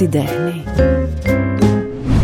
[0.00, 0.62] την τέχνη.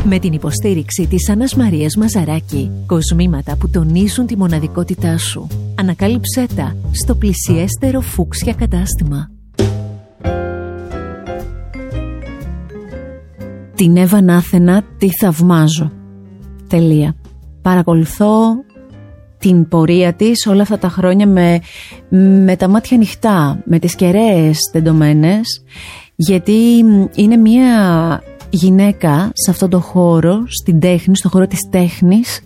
[0.05, 5.47] Με την υποστήριξη της Άννας Μαρίας Μαζαράκη, κοσμήματα που τονίζουν τη μοναδικότητά σου.
[5.75, 9.31] Ανακάλυψέ τα στο πλησιέστερο φούξια κατάστημα.
[13.75, 15.93] Την Εύα Νάθενα τη θαυμάζω.
[16.69, 17.17] Τελεία.
[17.63, 18.65] Παρακολουθώ
[19.39, 21.61] την πορεία της όλα αυτά τα χρόνια με,
[22.45, 25.63] με τα μάτια ανοιχτά, με τις κεραίες τεντωμένες,
[26.17, 26.85] γιατί
[27.15, 32.41] είναι μια γυναίκα σε αυτό το χώρο, στην τέχνη, στο χώρο της τέχνης,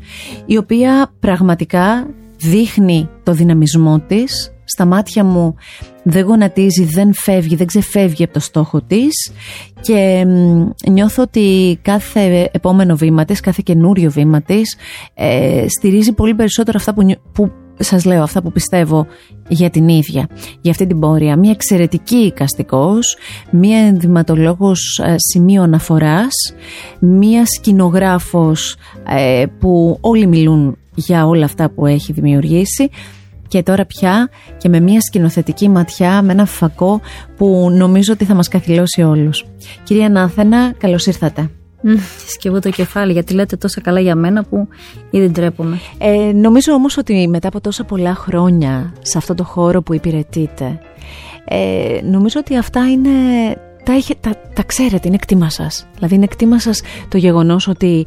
[0.46, 2.06] η οποία πραγματικά
[2.36, 5.54] δείχνει το δυναμισμό της, στα μάτια μου
[6.02, 9.32] δεν γονατίζει, δεν φεύγει, δεν ξεφεύγει από το στόχο της.
[9.80, 10.26] Και
[10.90, 14.76] νιώθω ότι κάθε επόμενο βήμα της, κάθε καινούριο βήμα της
[15.14, 19.06] ε, στηρίζει πολύ περισσότερο αυτά που, που σας λέω, αυτά που πιστεύω
[19.48, 20.28] για την ίδια,
[20.60, 21.36] για αυτή την πορεία.
[21.36, 23.16] Μια εξαιρετική οικαστικός,
[23.50, 26.34] μια ενδυματολόγος ε, σημείο αναφοράς,
[26.98, 28.76] μια σκηνογράφος
[29.08, 32.90] ε, που όλοι μιλούν για όλα αυτά που έχει δημιουργήσει
[33.48, 37.00] και τώρα πια και με μια σκηνοθετική ματιά, με ένα φακό
[37.36, 39.46] που νομίζω ότι θα μας καθυλώσει όλους.
[39.82, 41.50] Κυρία Νάθενα, καλώς ήρθατε.
[42.28, 44.68] Σκεύω το κεφάλι γιατί λέτε τόσα καλά για μένα που
[45.10, 45.78] ήδη ντρέπομαι.
[45.98, 50.80] Ε, νομίζω όμως ότι μετά από τόσα πολλά χρόνια σε αυτό το χώρο που υπηρετείτε
[51.44, 53.10] ε, νομίζω ότι αυτά είναι
[53.84, 55.86] τα, τα, τα ξέρετε, είναι εκτίμα σας.
[55.94, 58.06] Δηλαδή είναι εκτίμα σας το γεγονός ότι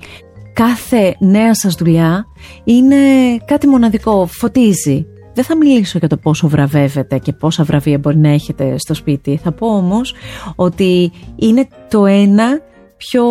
[0.53, 2.25] κάθε νέα σας δουλειά
[2.63, 2.97] είναι
[3.45, 5.05] κάτι μοναδικό, φωτίζει.
[5.33, 9.39] Δεν θα μιλήσω για το πόσο βραβεύετε και πόσα βραβεία μπορεί να έχετε στο σπίτι.
[9.43, 10.15] Θα πω όμως
[10.55, 12.59] ότι είναι το ένα
[13.09, 13.23] πιο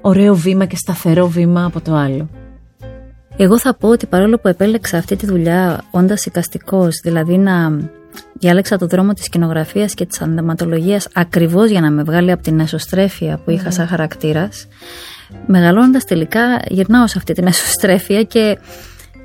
[0.00, 2.28] ωραίο βήμα και σταθερό βήμα από το άλλο.
[3.36, 7.80] Εγώ θα πω ότι παρόλο που επέλεξα αυτή τη δουλειά όντας οικαστικός, δηλαδή να
[8.32, 12.60] διάλεξα το δρόμο της σκηνογραφίας και της ανδεματολογίας ακριβώς για να με βγάλει από την
[12.60, 14.66] εσωστρέφεια που είχα σαν χαρακτήρας,
[15.46, 18.58] μεγαλώνοντας τελικά γυρνάω σε αυτή την εσωστρέφεια και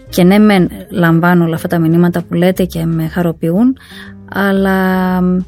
[0.09, 3.77] και ναι μεν λαμβάνω όλα αυτά τα μηνύματα που λέτε και με χαροποιούν
[4.33, 5.43] αλλά ε,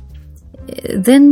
[1.00, 1.24] δεν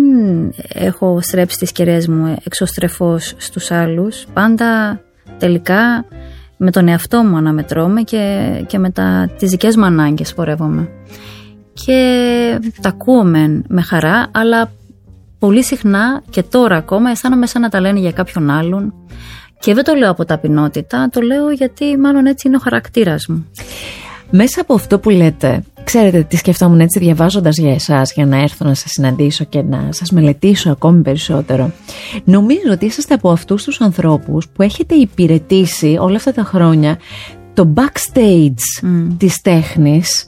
[0.73, 4.25] έχω στρέψει τις κεραίες μου εξωστρεφώς στους άλλους.
[4.33, 5.01] Πάντα
[5.37, 6.05] τελικά
[6.57, 10.89] με τον εαυτό μου αναμετρώμαι και, και με τα, τις δικές μου ανάγκες πορεύομαι.
[11.73, 13.23] Και τα ακούω
[13.67, 14.71] με χαρά αλλά
[15.39, 18.93] πολύ συχνά και τώρα ακόμα αισθάνομαι σαν να τα λένε για κάποιον άλλον.
[19.59, 23.45] Και δεν το λέω από ταπεινότητα, το λέω γιατί μάλλον έτσι είναι ο χαρακτήρας μου.
[24.31, 25.63] Μέσα από αυτό που λέτε,
[25.94, 29.88] ξέρετε τι σκεφτόμουν έτσι διαβάζοντας για εσάς για να έρθω να σας συναντήσω και να
[29.90, 31.72] σας μελετήσω ακόμη περισσότερο.
[32.24, 36.97] Νομίζω ότι είσαστε από αυτούς τους ανθρώπους που έχετε υπηρετήσει όλα αυτά τα χρόνια
[37.53, 39.07] το backstage mm.
[39.18, 40.28] της τέχνης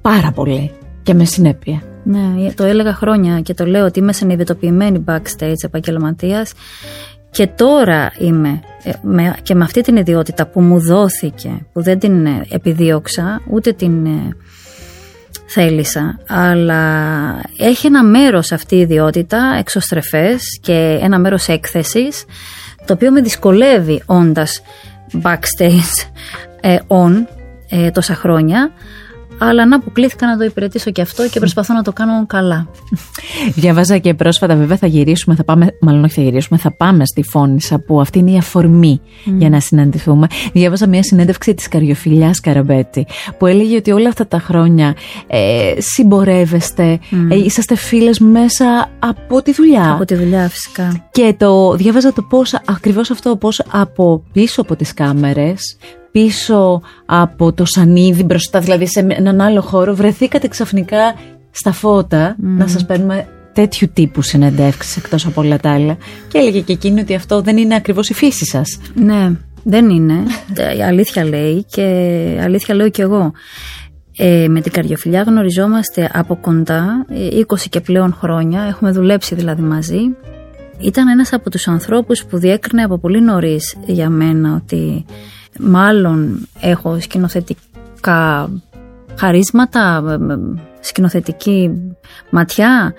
[0.00, 0.70] πάρα πολύ
[1.02, 1.82] και με συνέπεια.
[2.02, 6.52] Ναι, το έλεγα χρόνια και το λέω ότι είμαι συνειδητοποιημένη backstage επαγγελματίας
[7.30, 8.90] και τώρα είμαι ε,
[9.42, 14.06] και με αυτή την ιδιότητα που μου δόθηκε, που δεν την ε, επιδίωξα, ούτε την
[14.06, 14.36] ε,
[15.46, 16.82] θέλησα, αλλά
[17.58, 22.24] έχει ένα μέρος αυτή η ιδιότητα εξωστρεφές και ένα μέρος έκθεσης,
[22.84, 24.62] το οποίο με δυσκολεύει όντας
[25.22, 26.06] backstage
[26.88, 27.12] on
[27.92, 28.70] τόσα χρόνια,
[29.38, 32.68] αλλά να αποκλήθηκα να το υπηρετήσω και αυτό και προσπαθώ να το κάνω καλά.
[33.54, 37.22] Διαβάζα και πρόσφατα, βέβαια θα γυρίσουμε, θα πάμε, μάλλον όχι θα γυρίσουμε, θα πάμε στη
[37.22, 40.26] Φώνησα που αυτή είναι η αφορμή για να συναντηθούμε.
[40.52, 43.06] Διάβαζα μια συνέντευξη της Καριοφιλιάς Καραμπέτη
[43.38, 44.94] που έλεγε ότι όλα αυτά τα χρόνια
[45.26, 46.98] ε, συμπορεύεστε,
[47.28, 49.92] ε, είσαστε φίλες μέσα από τη δουλειά.
[49.92, 51.08] Από τη δουλειά φυσικά.
[51.10, 55.76] Και το διάβαζα το πώς, ακριβώς αυτό, πώς από πίσω από τις κάμερες
[56.16, 61.14] πίσω από το σανίδι μπροστά, δηλαδή σε έναν άλλο χώρο, βρεθήκατε ξαφνικά
[61.50, 65.96] στα φώτα να σας παίρνουμε τέτοιου τύπου συνεντεύξεις εκτός από όλα τα άλλα
[66.28, 68.78] και έλεγε και εκείνη ότι αυτό δεν είναι ακριβώς η φύση σας.
[68.94, 69.30] Ναι,
[69.62, 70.14] δεν είναι.
[70.78, 71.82] η αλήθεια λέει και
[72.42, 73.32] αλήθεια λέω κι εγώ.
[74.16, 79.62] Ε, με την καρδιοφιλιά γνωριζόμαστε από κοντά 20 ε, και πλέον χρόνια, έχουμε δουλέψει δηλαδή
[79.62, 80.00] μαζί.
[80.80, 85.04] Ήταν ένας από τους ανθρώπους που διέκρινε από πολύ νωρίς για μένα ότι
[85.60, 88.50] μάλλον έχω σκηνοθετικά
[89.18, 90.02] χαρίσματα,
[90.80, 91.70] σκηνοθετική
[92.30, 92.94] ματιά.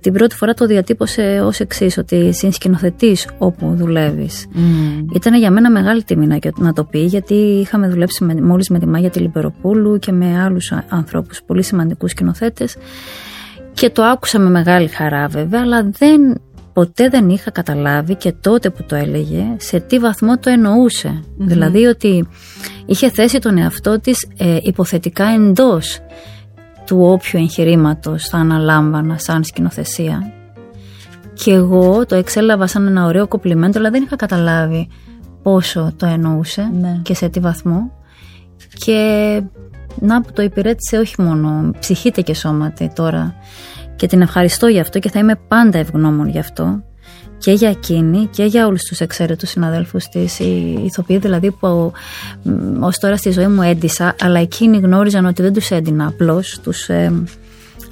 [0.00, 4.46] Την πρώτη φορά το διατύπωσε ως εξής ότι συνσκηνοθετείς όπου δουλεύεις.
[4.54, 5.14] Mm.
[5.14, 6.26] Ήταν για μένα μεγάλη τιμή
[6.56, 10.42] να, το πει γιατί είχαμε δουλέψει με, μόλις με τη Μάγια τη Λιμπεροπούλου και με
[10.42, 12.76] άλλους ανθρώπους πολύ σημαντικούς σκηνοθέτες
[13.72, 16.40] και το άκουσα με μεγάλη χαρά βέβαια αλλά δεν
[16.76, 21.84] ποτέ δεν είχα καταλάβει και τότε που το έλεγε σε τι βαθμό το εννοουσε Δηλαδή
[21.84, 22.28] ότι
[22.86, 25.98] είχε θέσει τον εαυτό της ε, υποθετικά εντός
[26.86, 30.32] του όποιου εγχειρήματος θα αναλάμβανα σαν σκηνοθεσία.
[31.34, 34.88] και εγώ το εξέλαβα σαν ένα ωραίο κοπλιμέντο, αλλά δεν είχα καταλάβει
[35.42, 37.00] πόσο το εννοούσε Ναι.
[37.02, 37.92] και σε τι βαθμό.
[38.84, 39.42] Και
[40.00, 43.34] να που το υπηρέτησε όχι μόνο ψυχήτε και σώματι τώρα.
[43.96, 46.82] Και την ευχαριστώ γι' αυτό και θα είμαι πάντα ευγνώμων γι' αυτό.
[47.38, 51.92] Και για εκείνη και για όλους τους εξαίρετους συναδέλφους της, οι ηθοποιοί δηλαδή που
[52.42, 56.60] μ, ως τώρα στη ζωή μου έντυσα, αλλά εκείνοι γνώριζαν ότι δεν τους έντυνα απλώς,
[56.62, 57.22] τους ε,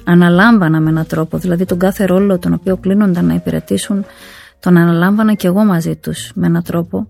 [0.03, 4.05] αναλάμβανα με έναν τρόπο, δηλαδή τον κάθε ρόλο τον οποίο κλείνονταν να υπηρετήσουν,
[4.59, 7.07] τον αναλάμβανα και εγώ μαζί τους με έναν τρόπο.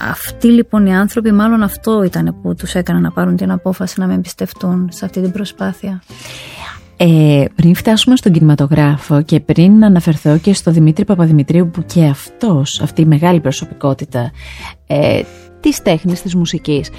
[0.00, 4.06] Αυτοί λοιπόν οι άνθρωποι, μάλλον αυτό ήταν που τους έκανα να πάρουν την απόφαση να
[4.06, 6.02] με εμπιστευτούν σε αυτή την προσπάθεια.
[7.00, 12.80] Ε, πριν φτάσουμε στον κινηματογράφο και πριν αναφερθώ και στο Δημήτρη Παπαδημητρίου που και αυτός,
[12.80, 14.30] αυτή η μεγάλη προσωπικότητα
[14.86, 15.22] ε,
[15.60, 16.90] της τέχνης, της μουσικής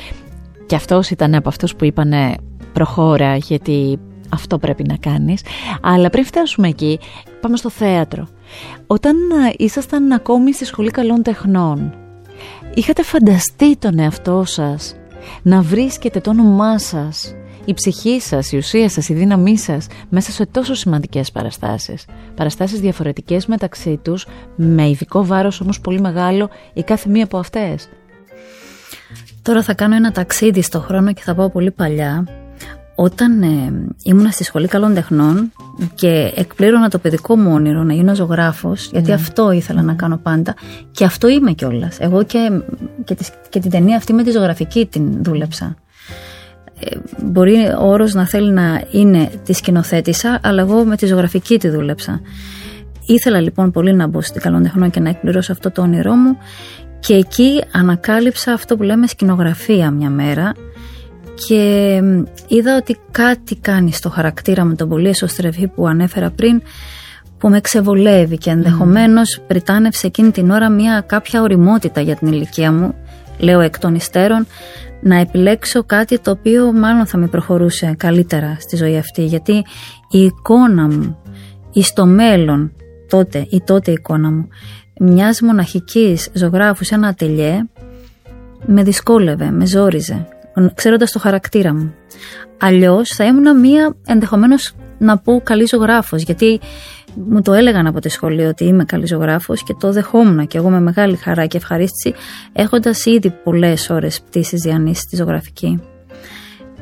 [0.66, 2.36] και αυτός ήταν από αυτούς που είπανε
[2.74, 4.00] προχώρα γιατί
[4.30, 5.42] αυτό πρέπει να κάνεις
[5.82, 7.00] αλλά πριν φτάσουμε εκεί
[7.42, 8.28] πάμε στο θέατρο.
[8.88, 11.94] Όταν ε, ήσασταν ακόμη στη Σχολή Καλών Τεχνών
[12.74, 14.96] είχατε φανταστεί τον εαυτό σας
[15.42, 17.34] να βρίσκετε το όνομά σας
[17.66, 22.06] η ψυχή σας, η ουσία σας, η δύναμή σας μέσα σε τόσο σημαντικές παραστάσεις.
[22.36, 24.26] Παραστάσεις διαφορετικές μεταξύ τους,
[24.56, 27.90] με ειδικό βάρος όμως πολύ μεγάλο η κάθε μία από αυτές.
[29.42, 32.28] Τώρα θα κάνω ένα ταξίδι στο χρόνο και θα πάω πολύ παλιά.
[32.96, 33.48] Όταν ε,
[34.04, 35.52] ήμουνα στη Σχολή Καλών Τεχνών
[35.96, 40.56] και εκπλήρωνα το παιδικό μου όνειρο να γίνω ζωγράφος, γιατί αυτό ήθελα να κάνω πάντα
[40.92, 41.98] και αυτό είμαι κιόλας.
[42.00, 42.62] Εγώ και,
[43.04, 45.76] και, τις- και την ταινία αυτή με τη ζωγραφική την δούλεψα.
[46.80, 51.60] Ε, μπορεί ο όρος να θέλει να είναι τη σκηνοθέτησα, αλλά εγώ με τη ζωγραφική
[51.60, 52.22] τη δούλεψα.
[53.06, 56.38] Ήθελα λοιπόν πολύ να μπω στην καλών τεχνών και να εκπληρώσω αυτό το όνειρό μου
[57.00, 60.52] και εκεί ανακάλυψα αυτό που λέμε σκηνογραφία μια μέρα
[61.48, 66.62] και μ, είδα ότι κάτι κάνει στο χαρακτήρα μου τον πολύ εσωστρεφή που ανέφερα πριν
[67.38, 72.72] που με ξεβολεύει και ενδεχομένως πριτάνευσε εκείνη την ώρα μια κάποια οριμότητα για την ηλικία
[72.72, 72.96] μου
[73.40, 74.48] λέω εκ των υστέρων
[75.02, 79.66] να επιλέξω κάτι το οποίο μάλλον θα με προχωρούσε καλύτερα στη ζωή αυτή γιατί
[80.10, 81.18] η εικόνα μου
[81.74, 82.72] η στο μέλλον
[83.10, 84.48] τότε η τότε εικόνα μου
[85.00, 87.64] μιας μοναχικής ζωγράφους σε ένα ατελιέ
[88.66, 90.28] με δυσκόλευε, με ζόριζε,
[90.74, 91.94] ξέροντας το χαρακτήρα μου.
[92.58, 96.60] Αλλιώς θα ήμουν μία ενδεχομένως να πω καλή ζωγράφος, γιατί
[97.16, 100.70] μου το έλεγαν από τη σχολή ότι είμαι καλή ζωγράφο και το δεχόμουν και εγώ
[100.70, 102.14] με μεγάλη χαρά και ευχαρίστηση,
[102.54, 105.82] έχοντας ήδη πολλές ώρες πτήσει διανύσει στη ζωγραφική.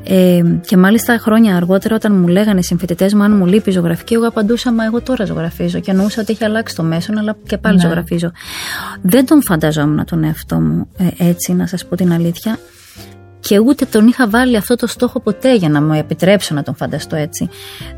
[0.04, 3.72] Ε, και μάλιστα χρόνια αργότερα, όταν μου λέγανε οι συμφοιτητές μου αν μου λείπει η
[3.72, 5.80] ζωγραφική, εγώ απαντούσα Μα εγώ τώρα ζωγραφίζω.
[5.80, 7.82] Και εννοούσα ότι έχει αλλάξει το μέσον, αλλά και πάλι Ναι.
[7.82, 8.30] ζωγραφίζω.
[9.02, 12.58] Δεν τον φανταζόμουν τον εαυτό μου ε, έτσι, να σας πω την αλήθεια.
[13.40, 16.74] Και ούτε τον είχα βάλει αυτό το στόχο ποτέ για να μου επιτρέψω να τον
[16.74, 17.48] φανταστώ έτσι.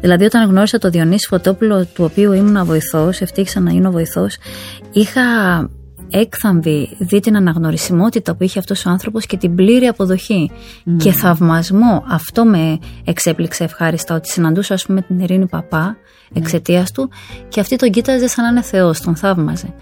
[0.01, 4.37] Δηλαδή, όταν γνώρισα τον Διονύση Φωτόπουλο, του οποίου ήμουν βοηθός, ευτύχησα να γίνω βοηθός,
[4.93, 5.23] είχα
[6.11, 10.51] έκθαμβη δει την αναγνωρισιμότητα που είχε αυτός ο άνθρωπος και την πλήρη αποδοχή
[10.97, 12.05] και θαυμασμό.
[12.09, 15.97] Αυτό με εξέπληξε ευχάριστα ότι συναντούσα ας πούμε την Ειρήνη Παπά
[16.33, 17.11] εξαιτίας του
[17.49, 19.75] και αυτή τον κοίταζε σαν να είναι Θεός, τον θαύμαζε.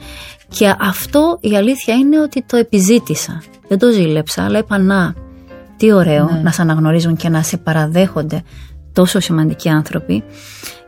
[0.49, 3.43] Και αυτό η αλήθεια είναι ότι το επιζήτησα.
[3.69, 5.15] Δεν το ζήλεψα, αλλά είπα να,
[5.79, 8.43] τι ωραίο να σε αναγνωρίζουν και να σε παραδέχονται
[8.93, 10.23] τόσο σημαντικοί άνθρωποι.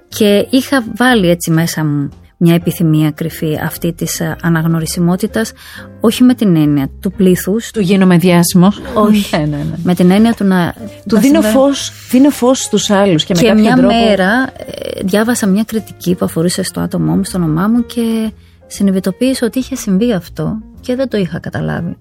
[0.09, 2.09] Και είχα βάλει έτσι μέσα μου
[2.43, 5.53] μια επιθυμία κρυφή αυτή της ε, αναγνωρισιμότητας
[6.01, 8.81] όχι με την έννοια του πλήθους Του γίνομαι διάσημος.
[8.95, 9.75] όχι ναι, ναι, ναι.
[9.83, 10.75] με την έννοια του να
[11.09, 13.95] Του να δίνω συμβα- φως, δίνω φως στους άλλους και, με και κάποιον μια τρόπο...
[13.95, 18.33] μέρα ε, διάβασα μια κριτική που αφορούσε στο άτομό μου, στο όνομά μου και
[18.67, 21.97] συνειδητοποίησα ότι είχε συμβεί αυτό και δεν το είχα καταλάβει.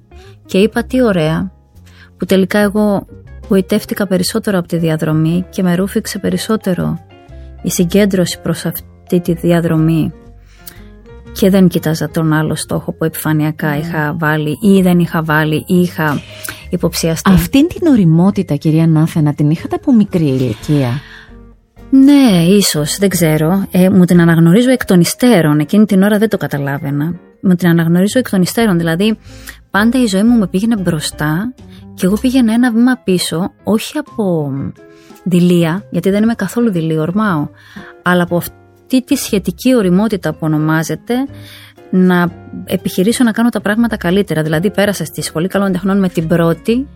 [0.45, 1.51] Και είπα τι ωραία
[2.19, 3.05] που τελικά εγώ
[3.47, 6.99] γοητεύτηκα περισσότερο από τη διαδρομή και με ρούφηξε περισσότερο
[7.61, 10.13] η συγκέντρωση προς αυτή τη διαδρομή
[11.31, 15.79] και δεν κοίταζα τον άλλο στόχο που επιφανειακά είχα βάλει ή δεν είχα βάλει ή
[15.79, 16.21] είχα
[16.69, 17.31] υποψιαστεί.
[17.31, 20.89] Αυτήν την οριμότητα, κυρία Νάθενα, την είχατε από μικρή ηλικία;
[21.89, 23.67] Ναι, ίσως, δεν ξέρω.
[23.71, 25.59] Ε, μου την αναγνωρίζω εκ των υστέρων.
[25.59, 27.15] Εκείνη την ώρα δεν το καταλάβαινα.
[27.41, 28.77] Μου την αναγνωρίζω εκ των υστέρων.
[28.77, 29.17] Δηλαδή,
[29.71, 31.53] πάντα η ζωή μου με πήγαινε μπροστά
[31.99, 34.51] και εγώ πήγαινα ένα βήμα πίσω, όχι από
[35.23, 37.47] δειλία, γιατί δεν είμαι καθόλου δειλή, ορμάω,
[38.01, 41.15] αλλά από αυτή τη σχετική οριμότητα που ονομάζεται
[41.89, 42.31] να
[42.65, 44.43] επιχειρήσω να κάνω τα πράγματα καλύτερα.
[44.43, 46.87] Δηλαδή, πέρασα στη Σχολή Καλών Τεχνών με την πρώτη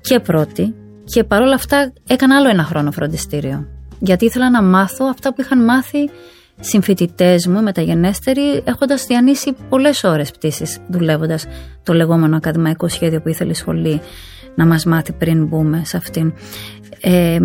[0.00, 3.66] και πρώτη και παρόλα αυτά έκανα άλλο ένα χρόνο φροντιστήριο.
[3.98, 6.10] Γιατί ήθελα να μάθω αυτά που είχαν μάθει
[6.60, 11.46] συμφοιτητές μου μεταγενέστεροι, έχοντας διανύσει πολλές ώρες πτήσει δουλεύοντας
[11.82, 14.00] το λεγόμενο ακαδημαϊκό σχέδιο που ήθελε η σχολή
[14.54, 16.32] να μας μάθει πριν μπούμε σε αυτήν.
[17.00, 17.38] Ε,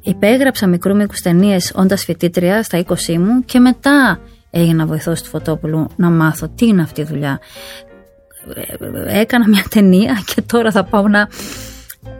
[0.00, 4.20] υπέγραψα μικρού μήκους ταινίες όντας φοιτήτρια στα 20 μου και μετά
[4.50, 7.40] έγινα βοηθός του Φωτόπουλου να μάθω τι είναι αυτή η δουλειά.
[9.06, 11.28] Ε, έκανα μια ταινία και τώρα θα πάω να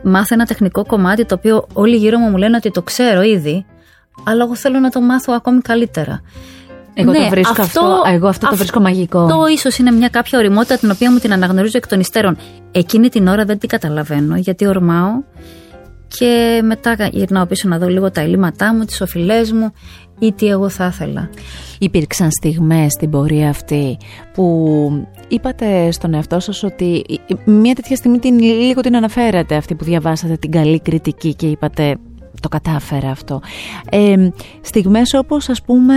[0.03, 3.65] μάθω ένα τεχνικό κομμάτι το οποίο όλοι γύρω μου μου λένε ότι το ξέρω ήδη
[4.23, 6.21] αλλά εγώ θέλω να το μάθω ακόμη καλύτερα.
[6.97, 9.19] Εγώ, ναι, το βρίσκω αυτό, εγώ αυτό, το βρίσκω μαγικό.
[9.19, 12.37] Αυτό ίσως είναι μια κάποια οριμότητα την οποία μου την αναγνωρίζω εκ των υστέρων.
[12.71, 15.09] Εκείνη την ώρα δεν την καταλαβαίνω γιατί ορμάω
[16.07, 19.71] και μετά γυρνάω πίσω να δω λίγο τα ελλείμματά μου, τις οφειλές μου
[20.19, 21.29] ή τι εγώ θα ήθελα.
[21.79, 23.97] Υπήρξαν στιγμές στην πορεία αυτή
[24.33, 27.05] που είπατε στον εαυτό σας ότι
[27.45, 31.95] μια τέτοια στιγμή την, λίγο την αναφέρατε αυτή που διαβάσατε την καλή κριτική και είπατε
[32.47, 33.41] το κατάφερα αυτό.
[33.89, 34.29] Ε,
[34.61, 35.95] στιγμές όπως ας πούμε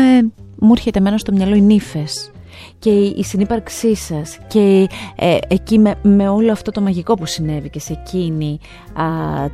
[0.59, 2.31] μου έρχεται εμένα στο μυαλό οι νύφες
[2.79, 7.81] και η συνύπαρξή σας και ε, εκεί με, όλο αυτό το μαγικό που συνέβη και
[7.81, 8.59] σε εκείνη
[8.93, 9.05] α,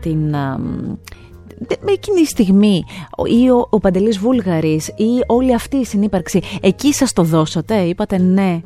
[0.01, 0.37] την...
[0.37, 0.59] Α,
[1.81, 2.85] με εκείνη τη στιγμή
[3.25, 8.19] ή ο, ο Παντελής Βούλγαρης ή όλη αυτή η συνύπαρξη εκεί σας το δώσατε, είπατε
[8.19, 8.61] ναι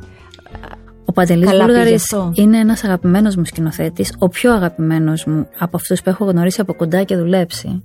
[1.08, 6.10] ο Παντελής Βούλγαρης είναι ένας αγαπημένος μου σκηνοθέτης, ο πιο αγαπημένος μου από αυτούς που
[6.10, 7.82] έχω γνωρίσει από κοντά και δουλέψει.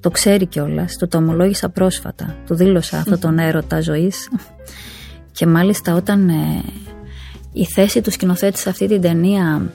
[0.00, 2.36] Το ξέρει κιόλας, του το ομολόγησα πρόσφατα.
[2.46, 4.28] Του δήλωσα αυτό τον έρωτα ζωής.
[5.32, 6.62] Και μάλιστα όταν ε,
[7.52, 9.72] η θέση του σκηνοθέτη σε αυτή την ταινία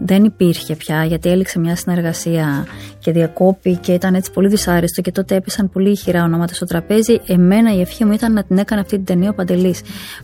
[0.00, 2.66] δεν υπήρχε πια γιατί έληξε μια συνεργασία
[2.98, 7.20] και διακόπη και ήταν έτσι πολύ δυσάρεστο και τότε έπεσαν πολύ ηχηρά ονόματα στο τραπέζι.
[7.26, 9.80] Εμένα η ευχή μου ήταν να την έκανε αυτή την ταινία ο Παντελής.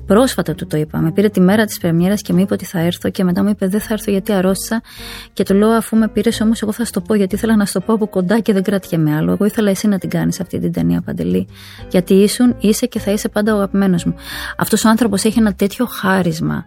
[0.06, 0.98] Πρόσφατα του το είπα.
[0.98, 3.48] Με πήρε τη μέρα της Πρεμιέρας και μου είπε ότι θα έρθω και μετά μου
[3.48, 4.82] είπε δεν θα έρθω γιατί αρρώστησα.
[5.32, 7.66] Και του λέω αφού με πήρες όμως, εγώ θα σου το πω γιατί ήθελα να
[7.66, 9.32] σου το πω από κοντά και δεν κρατιέμαι άλλο.
[9.32, 11.48] Εγώ ήθελα εσύ να την κάνεις αυτή την ταινία Παντελή.
[11.90, 14.14] Γιατί ήσουν, είσαι και θα είσαι πάντα ο αγαπημένος μου.
[14.56, 16.64] Αυτός ο άνθρωπος έχει ένα τέτοιο χάρισμα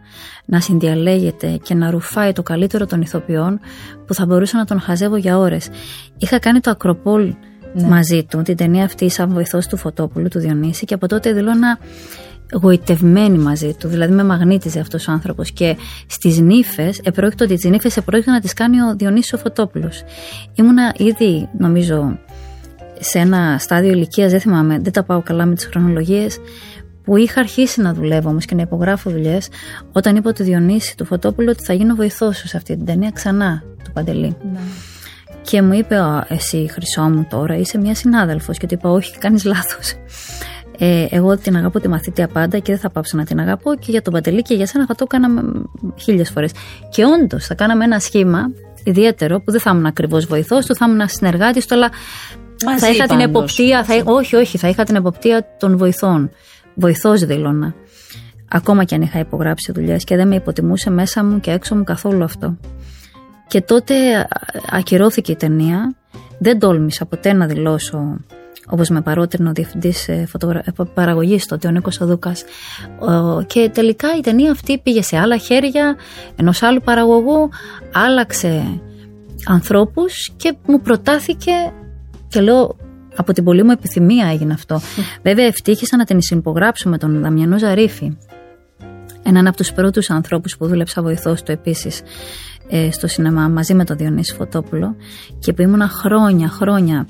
[0.47, 3.59] να συνδιαλέγεται και να ρουφάει το καλύτερο των ηθοποιών
[4.05, 5.69] που θα μπορούσα να τον χαζεύω για ώρες.
[6.17, 7.33] Είχα κάνει το Ακροπόλ
[7.73, 7.87] ναι.
[7.87, 11.79] μαζί του, την ταινία αυτή σαν βοηθός του Φωτόπουλου, του Διονύση και από τότε δηλώνα
[12.53, 15.77] γοητευμένη μαζί του, δηλαδή με μαγνήτιζε αυτός ο άνθρωπος και
[16.07, 20.03] στις νύφες, επρόκειτο ότι τις νύφες επρόκειτο να τις κάνει ο Διονύσης ο Φωτόπουλος.
[20.53, 22.19] Ήμουνα ήδη νομίζω
[22.99, 26.37] σε ένα στάδιο ηλικίας, δεν θυμάμαι, δεν τα πάω καλά με τις χρονολογίες,
[27.07, 29.47] που είχα αρχίσει να δουλεύω όμως και να υπογράφω δουλειές,
[29.91, 33.63] όταν είπα του Διονύση του Φωτόπουλου ότι θα γίνω βοηθός σε αυτή την ταινία ξανά
[33.83, 34.37] του Παντελή.
[34.51, 34.59] Ναι.
[35.41, 35.97] Και μου είπε,
[36.27, 38.57] Εσύ, Χρυσό μου, τώρα είσαι μια συνάδελφος.
[38.57, 39.93] Και του είπα, Όχι, κάνεις λάθος.
[40.77, 43.91] Ε, εγώ την αγαπώ τη μαθήτρια πάντα και δεν θα πάψω να την αγαπώ και
[43.91, 45.43] για τον Παντελή και για σένα θα το έκανα
[45.95, 46.51] χίλιες φορές.
[46.89, 48.51] Και όντως θα κάναμε ένα σχήμα
[48.83, 51.89] ιδιαίτερο που δεν θα ήμουν ακριβώς βοηθός του, θα ήμουν συνεργάτης του, αλλά
[52.77, 53.83] θα είχα την εποπτεία.
[53.83, 56.31] Θα, όχι, όχι, θα είχα την εποπτεία των βοηθών
[56.77, 57.73] βοηθός δήλωνα.
[58.47, 61.83] Ακόμα και αν είχα υπογράψει δουλειές και δεν με υποτιμούσε μέσα μου και έξω μου
[61.83, 62.57] καθόλου αυτό.
[63.47, 64.27] Και τότε
[64.69, 65.95] ακυρώθηκε η ταινία.
[66.39, 68.17] Δεν τόλμησα ποτέ να δηλώσω
[68.69, 70.59] όπως με παρότρινε ο διευθυντή ε, φωτογρα...
[70.59, 72.35] Ε, παραγωγή τότε, ο Νίκος Οδούκα.
[73.47, 75.95] Και τελικά η ταινία αυτή πήγε σε άλλα χέρια
[76.35, 77.49] ενός άλλου παραγωγού,
[77.93, 78.81] άλλαξε
[79.45, 81.51] ανθρώπους και μου προτάθηκε
[82.27, 82.75] και λέω
[83.17, 84.79] από την πολύ μου επιθυμία έγινε αυτό.
[85.21, 88.17] Βέβαια, ευτύχησα να την συμπογράψω με τον Δαμιανό Ζαρίφη.
[89.23, 92.01] Έναν από τους πρώτους ανθρώπους που δούλεψα βοηθός του επίσης
[92.69, 94.95] ε, στο σινεμά μαζί με τον Διονύση Φωτόπουλο
[95.39, 97.05] και που ήμουνα χρόνια, χρόνια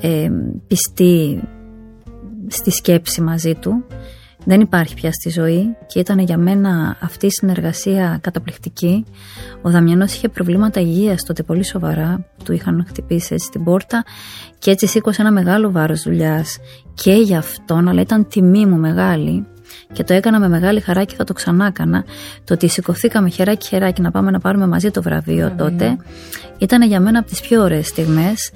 [0.00, 0.30] ε,
[0.66, 1.42] πιστή
[2.46, 3.84] στη σκέψη μαζί του
[4.44, 9.04] δεν υπάρχει πια στη ζωή και ήταν για μένα αυτή η συνεργασία καταπληκτική.
[9.62, 14.04] Ο Δαμιανός είχε προβλήματα υγείας τότε πολύ σοβαρά, του είχαν χτυπήσει έτσι την πόρτα
[14.58, 16.58] και έτσι σήκωσε ένα μεγάλο βάρος δουλειάς
[16.94, 19.46] και για αυτόν, αλλά ήταν τιμή μου μεγάλη
[19.92, 22.04] και το έκανα με μεγάλη χαρά και θα το ξανά έκανα.
[22.44, 25.96] Το ότι σηκωθήκαμε χεράκι χεράκι να πάμε να πάρουμε μαζί το βραβείο τότε
[26.58, 28.52] ήταν για μένα από τις πιο ωραίες στιγμές.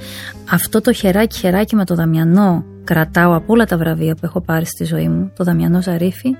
[0.50, 4.64] Αυτό το χεράκι χεράκι με το Δαμιανό κρατάω από όλα τα βραβεία που έχω πάρει
[4.64, 6.37] στη ζωή μου, το Δαμιανό Ζαρίφη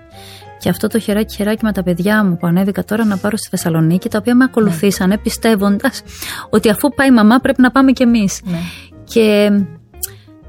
[0.59, 3.49] και αυτό το χεράκι χεράκι με τα παιδιά μου που ανέβηκα τώρα να πάρω στη
[3.49, 5.21] Θεσσαλονίκη, τα οποία με ακολουθήσανε ναι.
[5.21, 6.03] πιστεύοντας
[6.51, 8.41] ότι αφού πάει η μαμά πρέπει να πάμε κι εμείς.
[8.45, 8.59] Ναι.
[9.05, 9.51] Και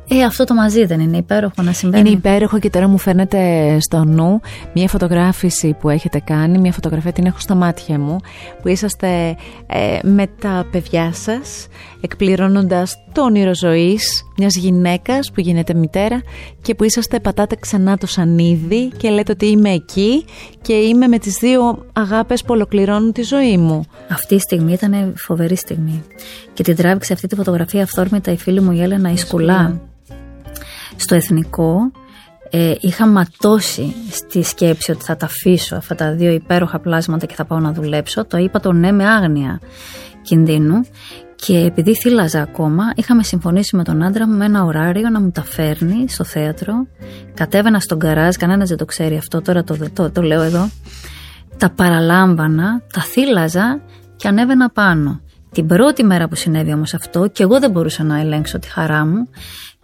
[0.09, 2.09] ε, αυτό το μαζί δεν είναι υπέροχο να συμβαίνει.
[2.09, 4.39] Είναι υπέροχο και τώρα μου φαίνεται στο νου
[4.73, 8.17] μια φωτογράφηση που έχετε κάνει, μια φωτογραφία την έχω στα μάτια μου,
[8.61, 9.35] που είσαστε
[9.67, 11.67] ε, με τα παιδιά σας,
[12.01, 16.21] εκπληρώνοντας το όνειρο ζωής μιας γυναίκας που γίνεται μητέρα
[16.61, 20.25] και που είσαστε πατάτε ξανά το σανίδι και λέτε ότι είμαι εκεί
[20.61, 23.83] και είμαι με τις δύο αγάπες που ολοκληρώνουν τη ζωή μου.
[24.09, 26.03] Αυτή η στιγμή ήταν φοβερή στιγμή
[26.53, 29.81] και την τράβηξε αυτή τη φωτογραφία αυθόρμητα η φίλη μου η Έλενα Ισκουλά
[30.97, 31.91] στο εθνικό
[32.49, 37.35] ε, είχα ματώσει στη σκέψη ότι θα τα αφήσω αυτά τα δύο υπέροχα πλάσματα και
[37.35, 38.25] θα πάω να δουλέψω.
[38.25, 39.59] Το είπα το ναι με άγνοια
[40.21, 40.85] κινδύνου
[41.35, 45.31] Και επειδή θύλαζα ακόμα, είχαμε συμφωνήσει με τον άντρα μου με ένα ωράριο να μου
[45.31, 46.73] τα φέρνει στο θέατρο.
[47.33, 50.69] Κατέβαινα στον καράζ, κανένας δεν το ξέρει αυτό, τώρα το, το, το λέω εδώ.
[51.57, 53.81] Τα παραλάμβανα, τα θύλαζα
[54.15, 55.21] και ανέβαινα πάνω.
[55.51, 59.05] Την πρώτη μέρα που συνέβη όμως αυτό και εγώ δεν μπορούσα να ελέγξω τη χαρά
[59.05, 59.29] μου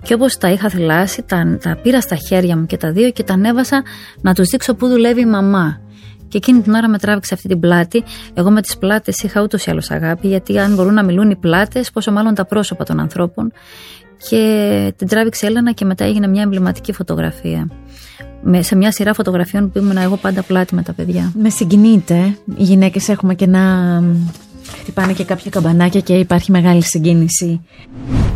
[0.03, 3.23] και όπως τα είχα θυλάσει τα, τα πήρα στα χέρια μου και τα δύο και
[3.23, 3.83] τα ανέβασα
[4.21, 5.81] να τους δείξω πού δουλεύει η μαμά.
[6.27, 8.03] Και εκείνη την ώρα με τράβηξε αυτή την πλάτη.
[8.33, 11.35] Εγώ με τις πλάτες είχα ούτως ή άλλως αγάπη, γιατί αν μπορούν να μιλούν οι
[11.35, 13.51] πλάτες, πόσο μάλλον τα πρόσωπα των ανθρώπων.
[14.29, 17.69] Και την τράβηξε Έλενα και μετά έγινε μια εμβληματική φωτογραφία.
[18.43, 21.31] Με, σε μια σειρά φωτογραφιών που ήμουν εγώ πάντα πλάτη με τα παιδιά.
[21.41, 22.15] Με συγκινείτε.
[22.55, 23.61] Οι γυναίκες έχουμε και να
[24.79, 27.61] χτυπάνε και κάποια καμπανάκια και υπάρχει μεγάλη συγκίνηση.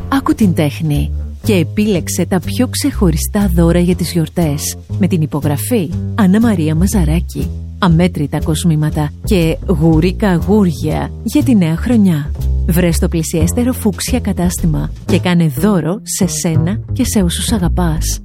[0.09, 5.89] Άκου την τέχνη και επίλεξε τα πιο ξεχωριστά δώρα για τις γιορτές με την υπογραφή
[6.15, 7.49] Ανna Μαρία Μαζαράκη
[7.79, 12.31] αμέτρητα κοσμήματα και γουρίκα γούρια για τη νέα χρονιά.
[12.67, 18.19] Βρες το πλησιέστερο φούξια κατάστημα και κάνε δώρο σε σένα και σε όσους αγαπάς.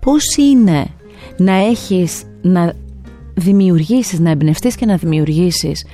[0.00, 0.86] Πώς είναι
[1.36, 2.72] να έχεις, να
[3.34, 5.84] δημιουργήσεις, να εμπνευστείς και να δημιουργήσεις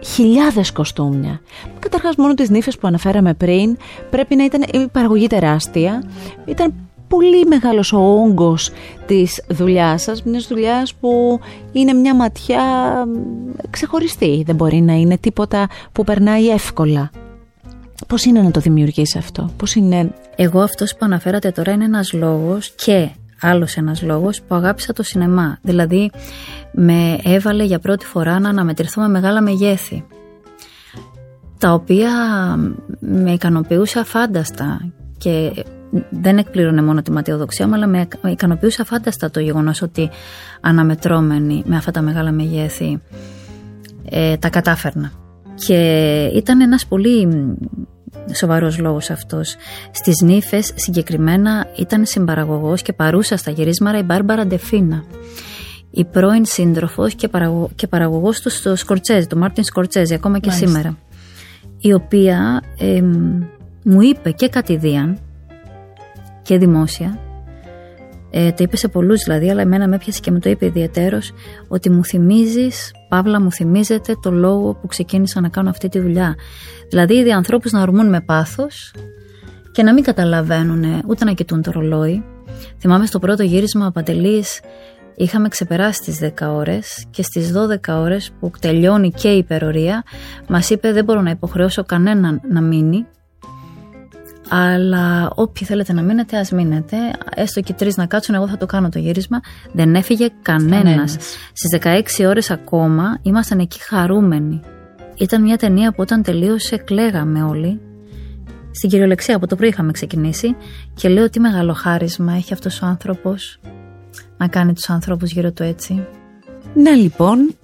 [0.00, 1.40] χιλιάδες κοστούμια.
[1.78, 3.76] Καταρχάς μόνο τις νύφες που αναφέραμε πριν
[4.10, 6.02] πρέπει να ήταν η παραγωγή τεράστια.
[6.44, 6.74] Ήταν
[7.08, 8.70] πολύ μεγάλος ο όγκος
[9.06, 11.40] της δουλειάς σας, μιας δουλειάς που
[11.72, 12.62] είναι μια ματιά
[13.70, 17.10] ξεχωριστή, δεν μπορεί να είναι τίποτα που περνάει εύκολα.
[18.06, 20.12] Πώς είναι να το δημιουργήσει αυτό, πώς είναι...
[20.36, 23.08] Εγώ αυτός που αναφέρατε τώρα είναι ένας λόγος και
[23.40, 25.58] άλλος ένας λόγος που αγάπησα το σινεμά.
[25.62, 26.10] Δηλαδή
[26.72, 30.04] με έβαλε για πρώτη φορά να αναμετρηθώ με μεγάλα μεγέθη
[31.58, 32.10] τα οποία
[33.00, 35.64] με ικανοποιούσε αφάνταστα και
[36.10, 40.10] δεν εκπλήρωνε μόνο τη ματιοδοξία μου, αλλά με ικανοποιούσε φάνταστα το γεγονός ότι
[40.60, 43.00] αναμετρώμενοι με αυτά τα μεγάλα μεγέθη
[44.10, 45.12] ε, τα κατάφερνα.
[45.54, 47.28] Και ήταν ένας πολύ
[48.34, 49.56] σοβαρός λόγος αυτός.
[49.90, 55.04] Στις νύφες συγκεκριμένα ήταν συμπαραγωγός και παρούσα στα γυρίσματα η Μπάρμπαρα Ντεφίνα.
[55.90, 57.70] Η πρώην σύντροφος και, παραγω...
[57.74, 60.96] και παραγωγός του στο Σκορτσέζι, του Μάρτιν Σκορτσέζι, ακόμα και σήμερα.
[61.80, 62.62] Η οποία
[63.84, 65.18] μου είπε και κατηδίαν
[66.42, 67.18] και δημόσια.
[68.30, 71.18] Ε, το είπε σε πολλούς δηλαδή, αλλά εμένα με έπιασε και μου το είπε ιδιαίτερο
[71.68, 76.34] ότι μου θυμίζεις, Παύλα, μου θυμίζεται το λόγο που ξεκίνησα να κάνω αυτή τη δουλειά.
[76.88, 78.92] Δηλαδή, είδε ανθρώπους να ορμούν με πάθος
[79.72, 82.24] και να μην καταλαβαίνουν ούτε να κοιτούν το ρολόι.
[82.78, 84.60] Θυμάμαι στο πρώτο γύρισμα Παντελής
[85.16, 90.04] είχαμε ξεπεράσει τις 10 ώρες και στις 12 ώρες που τελειώνει και η υπερορία
[90.48, 93.06] μας είπε δεν μπορώ να υποχρεώσω κανέναν να μείνει
[94.52, 96.96] αλλά όποιοι θέλετε να μείνετε, ας μείνετε.
[97.34, 99.40] Έστω και τρεις να κάτσουν, εγώ θα το κάνω το γύρισμα.
[99.72, 101.16] Δεν έφυγε κανένας.
[101.52, 101.80] Στις
[102.18, 104.60] 16 ώρες ακόμα ήμασταν εκεί χαρούμενοι.
[105.16, 107.80] Ήταν μια ταινία που όταν τελείωσε κλαίγαμε όλοι.
[108.70, 110.56] Στην κυριολεξία από το πρωί είχαμε ξεκινήσει
[110.94, 113.60] και λέω τι μεγάλο χάρισμα έχει αυτός ο άνθρωπος
[114.36, 116.06] να κάνει τους ανθρώπους γύρω του έτσι.
[116.74, 117.54] Να λοιπόν,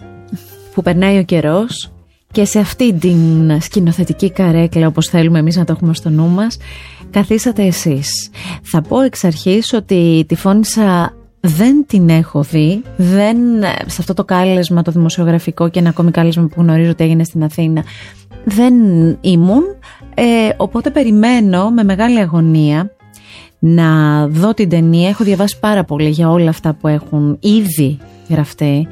[0.74, 1.90] που περνάει ο καιρός
[2.36, 6.56] και σε αυτή την σκηνοθετική καρέκλα όπως θέλουμε εμείς να το έχουμε στο νου μας
[7.10, 8.30] καθίσατε εσείς.
[8.62, 13.36] Θα πω εξ αρχής ότι τη φώνησα δεν την έχω δει, δεν,
[13.86, 17.44] σε αυτό το κάλεσμα το δημοσιογραφικό και ένα ακόμη κάλεσμα που γνωρίζω ότι έγινε στην
[17.44, 17.84] Αθήνα
[18.44, 18.74] δεν
[19.20, 19.62] ήμουν,
[20.14, 20.24] ε,
[20.56, 22.90] οπότε περιμένω με μεγάλη αγωνία
[23.58, 25.08] να δω την ταινία.
[25.08, 28.88] Έχω διαβάσει πάρα πολύ για όλα αυτά που έχουν ήδη γραφτεί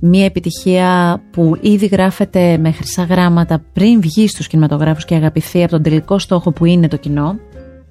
[0.00, 5.70] μια επιτυχία που ήδη γράφεται με χρυσά γράμματα πριν βγει στους κινηματογράφους και αγαπηθεί από
[5.70, 7.38] τον τελικό στόχο που είναι το κοινό.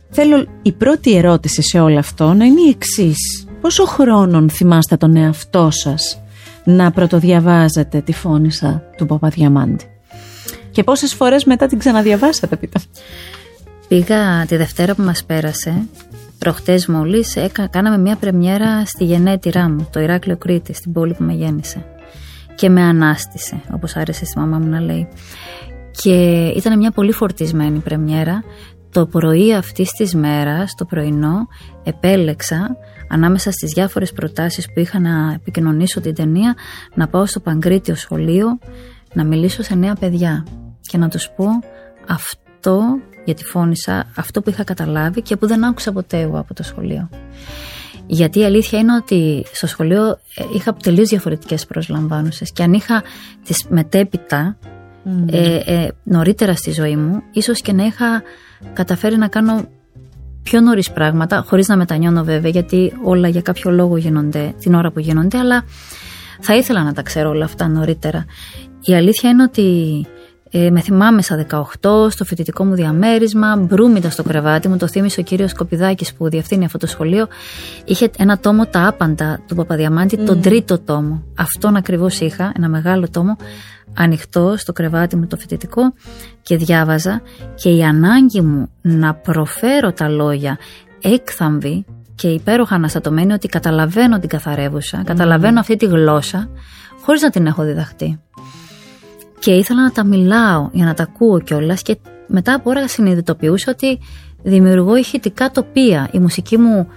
[0.09, 3.47] Θέλω η πρώτη ερώτηση σε όλο αυτό να είναι η εξής.
[3.61, 6.21] Πόσο χρόνων θυμάστε τον εαυτό σας
[6.63, 9.85] να πρωτοδιαβάζετε τη φώνησα του Παπαδιαμάντη
[10.71, 12.79] και πόσες φορές μετά την ξαναδιαβάσατε πείτε.
[13.87, 15.87] Πήγα τη Δευτέρα που μας πέρασε
[16.39, 17.37] Προχτές μόλις
[17.69, 21.98] κάναμε μια πρεμιέρα στη γενέτειρά μου, το Ηράκλειο Κρήτη, στην πόλη που με γέννησε
[22.59, 25.07] και με ανάστησε, όπως άρεσε στη μαμά μου να λέει.
[25.91, 28.43] Και ήταν μια πολύ φορτισμένη πρεμιέρα.
[28.91, 31.47] Το πρωί αυτής της μέρας, το πρωινό,
[31.83, 32.77] επέλεξα
[33.09, 36.55] ανάμεσα στις διάφορες προτάσεις που είχα να επικοινωνήσω την ταινία
[36.93, 38.59] να πάω στο Παγκρίτιο σχολείο
[39.13, 40.45] να μιλήσω σε νέα παιδιά
[40.81, 41.45] και να τους πω
[42.07, 42.81] αυτό
[43.25, 47.09] γιατί φώνησα αυτό που είχα καταλάβει και που δεν άκουσα ποτέ εγώ από το σχολείο.
[48.11, 53.03] Γιατί η αλήθεια είναι ότι στο σχολείο ε, είχα τελείως διαφορετικές προσλαμβάνουσες και αν είχα
[53.43, 54.57] τις μετέπειτα
[55.31, 58.23] ε, ε, νωρίτερα στη ζωή μου, ίσως και να είχα
[58.73, 59.67] καταφέρει να κάνω
[60.43, 64.91] πιο νωρίς πράγματα, χωρίς να μετανιώνω βέβαια, γιατί όλα για κάποιο λόγο γίνονται την ώρα
[64.91, 65.63] που γίνονται, αλλά
[66.39, 68.25] θα ήθελα να τα ξέρω όλα αυτά νωρίτερα.
[68.81, 70.05] η αλήθεια είναι ότι
[70.51, 71.45] ε, με θυμάμαι στα
[71.81, 76.29] 18, στο φοιτητικό μου διαμέρισμα, μπρούμητα στο κρεβάτι μου, το θύμισε ο κύριος Κοπιδάκη που
[76.29, 77.27] διευθύνει αυτό το σχολείο.
[77.85, 81.23] Είχε ένα τόμο Τα Άπαντα του Παπαδιαμάντη, τον τρίτο τόμο.
[81.37, 83.37] Αυτόν ακριβώς είχα, ένα μεγάλο τόμο,
[83.93, 85.93] ανοιχτό στο κρεβάτι μου το φοιτητικό
[86.41, 87.21] και διάβαζα
[87.55, 90.57] και η ανάγκη μου να προφέρω τα λόγια
[91.01, 91.85] έκθαμβη
[92.15, 96.49] και υπέροχα αναστατωμένη ότι καταλαβαίνω την καθαρεύουσα, καταλαβαίνω αυτή τη γλώσσα
[97.01, 98.19] χωρίς να την έχω διδαχτεί.
[99.39, 101.97] Και ήθελα να τα μιλάω για να τα ακούω κιόλας και
[102.27, 103.99] μετά από ώρα συνειδητοποιούσα ότι
[104.43, 106.09] δημιουργώ ηχητικά τοπία.
[106.11, 106.87] Η μουσική μου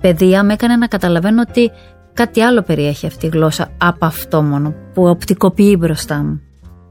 [0.00, 1.70] παιδεία με έκανε να καταλαβαίνω ότι
[2.12, 6.40] κάτι άλλο περιέχει αυτή η γλώσσα από αυτό μόνο που οπτικοποιεί μπροστά μου.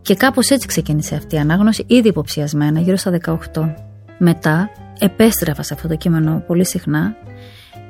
[0.01, 3.19] Και κάπως έτσι ξεκίνησε αυτή η ανάγνωση, ήδη υποψιασμένα, γύρω στα
[3.53, 3.73] 18.
[4.17, 4.69] Μετά
[4.99, 7.15] επέστρεφα σε αυτό το κείμενο πολύ συχνά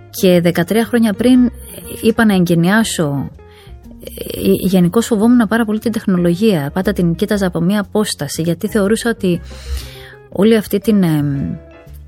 [0.10, 1.52] και 13 χρόνια πριν
[2.02, 3.49] είπα να εγκαινιάσω ε,
[4.60, 6.72] γενικώ φοβόμουν πάρα πολύ την τεχνολογία.
[6.74, 9.42] Πάντα την κοίταζα από μία απόσταση γιατί θεωρούσα ότι
[10.30, 11.04] όλη αυτή την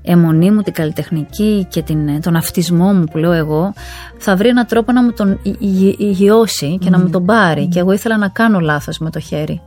[0.02, 3.72] αιμονή μου, την καλλιτεχνική και την, τον αυτισμό μου που λέω εγώ
[4.18, 5.40] θα βρει έναν τρόπο να μου τον
[5.98, 9.60] υγιώσει και να μου τον πάρει και εγώ ήθελα να κάνω λάθος με το χέρι.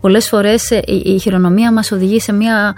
[0.00, 2.74] Πολλές φορές ε, η χειρονομία μας οδηγεί σε μια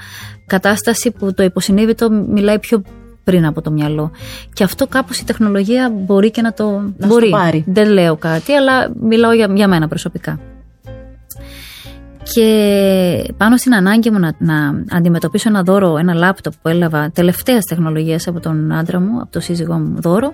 [0.46, 2.82] κατάσταση που το υποσυνείδητο μιλάει πιο
[3.24, 4.10] πριν από το μυαλό.
[4.52, 7.30] Και αυτό κάπως η τεχνολογία μπορεί και να το να μπορεί.
[7.30, 7.64] πάρει.
[7.66, 10.38] Δεν λέω κάτι, αλλά μιλάω για, για μένα προσωπικά.
[12.34, 17.64] Και πάνω στην ανάγκη μου να, να αντιμετωπίσω ένα δώρο, ένα λάπτοπ που έλαβα τελευταίας
[17.64, 20.32] τεχνολογίας από τον άντρα μου, από το σύζυγό μου δώρο,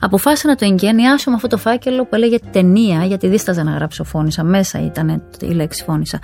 [0.00, 4.04] αποφάσισα να το εγκαινιάσω με αυτό το φάκελο που έλεγε ταινία, γιατί δίσταζα να γράψω
[4.04, 4.42] φώνησα.
[4.44, 6.18] Μέσα ήταν η λέξη φώνησα.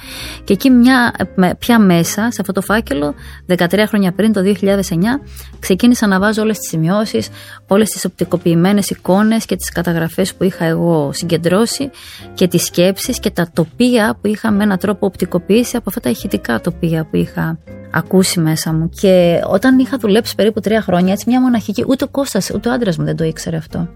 [0.44, 1.14] Και εκεί μια,
[1.58, 3.14] πια μέσα, σε αυτό το φάκελο,
[3.56, 5.20] 13 χρόνια πριν, το 2009,
[5.58, 7.28] ξεκίνησα να βάζω όλες τις σημειώσεις,
[7.66, 11.90] όλες τις οπτικοποιημένες εικόνες και τις καταγραφές που είχα εγώ συγκεντρώσει
[12.34, 16.10] και τις σκέψεις και τα τοπία που είχα με έναν τρόπο οπτικοποίηση από αυτά τα
[16.10, 17.58] ηχητικά τοπία που είχα
[17.90, 18.88] ακούσει μέσα μου.
[18.88, 22.72] Και όταν είχα δουλέψει περίπου τρία χρόνια, έτσι μια μοναχική, ούτε ο Κώστας, ούτε ο
[22.72, 23.88] άντρας μου δεν το ήξερε αυτό.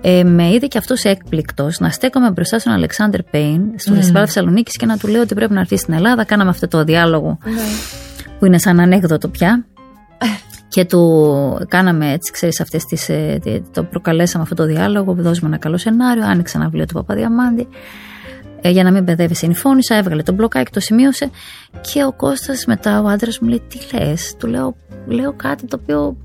[0.00, 3.96] Ε, με είδε και αυτός έκπληκτος να στέκομαι μπροστά στον Αλεξάνδρ Πέιν στο mm.
[3.96, 6.24] Φεστιβάλ Θεσσαλονίκης και να του λέω ότι πρέπει να έρθει στην Ελλάδα.
[6.24, 7.52] Κάναμε αυτό το διάλογο ναι.
[8.38, 9.66] που είναι σαν ανέκδοτο πια.
[10.68, 13.40] και του κάναμε έτσι, ξέρεις, αυτές τις, ε,
[13.72, 17.66] το προκαλέσαμε αυτό το διάλογο, δώσουμε ένα καλό σενάριο, άνοιξε ένα βιβλίο του Παπαδιαμάντη ε,
[18.68, 21.30] για να μην μπεδεύει συμφώνησα, έβγαλε τον μπλοκάκι, το σημείωσε
[21.92, 24.76] και ο Κώστας μετά ο άντρας μου λέει τι λες, του λέω,
[25.06, 26.16] λέω κάτι το οποίο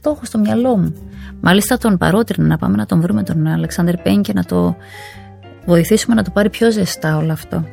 [0.00, 0.94] το έχω στο μυαλό μου.
[1.40, 4.76] Μάλιστα τον παρότρινα να πάμε να τον βρούμε τον Αλεξάνδρ Πέν και να το
[5.66, 7.64] βοηθήσουμε να το πάρει πιο ζεστά όλο αυτό.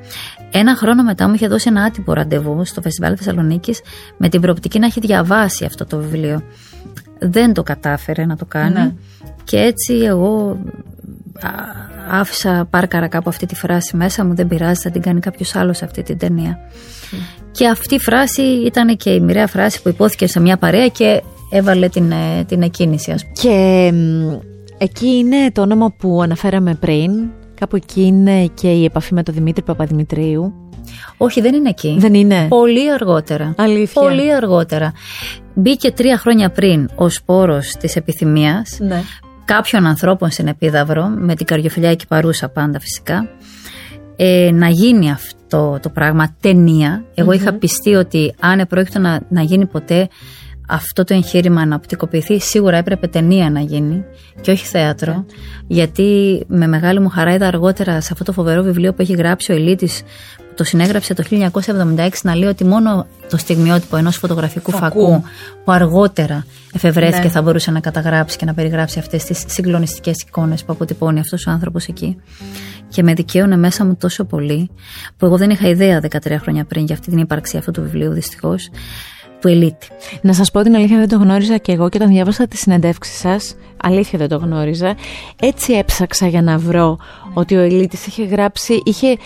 [0.52, 3.82] Ένα χρόνο μετά μου είχε δώσει ένα άτυπο ραντεβού στο Φεστιβάλ Θεσσαλονίκης
[4.18, 6.44] με την προοπτική να έχει διαβάσει αυτό το βιβλίο.
[7.20, 8.74] Δεν το κατάφερε να το κάνει.
[8.74, 8.94] Ναι.
[9.44, 10.60] Και έτσι εγώ
[12.10, 15.82] άφησα πάρκαρα κάπου αυτή τη φράση μέσα μου, δεν πειράζει, θα την κάνει κάποιος άλλος
[15.82, 16.60] αυτή την ταινία.
[17.52, 21.24] Και αυτή η φράση ήταν και η μοιραία φράση που υπόθηκε σε μια παρέα και
[21.50, 23.34] έβαλε την, ε, την εκκίνηση, ας πούμε.
[23.34, 23.94] Και
[24.78, 27.12] εκεί είναι το όνομα που αναφέραμε πριν,
[27.60, 30.54] κάπου εκεί είναι και η επαφή με τον Δημήτρη Παπαδημητρίου.
[31.18, 31.96] Όχι, δεν είναι εκεί.
[32.00, 32.46] Δεν είναι.
[32.48, 33.54] Πολύ αργότερα.
[33.58, 34.02] Αλήθεια.
[34.02, 34.94] Πολύ αργότερα.
[35.54, 38.78] Μπήκε τρία χρόνια πριν ο σπόρος της επιθυμίας.
[38.80, 39.02] Ναι
[39.46, 43.30] κάποιων ανθρώπων στην Επίδαυρο, με την καρδιοφιλιά εκεί παρούσα πάντα φυσικά,
[44.16, 47.04] ε, να γίνει αυτό το πράγμα ταινία.
[47.34, 50.10] είχα πιστεί ότι αν επρόκειτο να, να γίνει ποτέ
[50.68, 54.04] αυτό το εγχείρημα να οπτικοποιηθεί, σίγουρα έπρεπε ταινία να γίνει
[54.42, 55.14] και όχι θέατρο.
[55.14, 55.24] Ναι.
[55.68, 59.52] Γιατί με μεγάλη μου χαρά είδα αργότερα σε αυτό το φοβερό βιβλίο που έχει γράψει
[59.52, 60.04] ο Ελίτης
[60.56, 65.24] το συνέγραψε το 1976 να λέει ότι μόνο το στιγμιότυπο ενός φωτογραφικού φακού,
[65.64, 67.30] που αργότερα εφευρέθηκε ναι.
[67.30, 71.52] θα μπορούσε να καταγράψει και να περιγράψει αυτές τις συγκλονιστικές εικόνες που αποτυπώνει αυτός ο
[71.52, 72.18] άνθρωπος εκεί.
[72.88, 74.70] Και με δικαίωνε μέσα μου τόσο πολύ,
[75.18, 78.12] που εγώ δεν είχα ιδέα 13 χρόνια πριν για αυτή την ύπαρξη αυτού του βιβλίου
[78.12, 78.70] δυστυχώς.
[79.44, 79.88] Του Ελίτη.
[80.22, 83.12] Να σας πω την αλήθεια, δεν το γνώριζα και εγώ και όταν διάβασα τη συνεντεύξη
[83.12, 84.96] σας, αλήθεια δεν το γνώριζα.
[85.42, 86.98] Έτσι έψαξα για να βρω
[87.34, 89.18] ότι ο Ελίτη είχε γράψει, είχε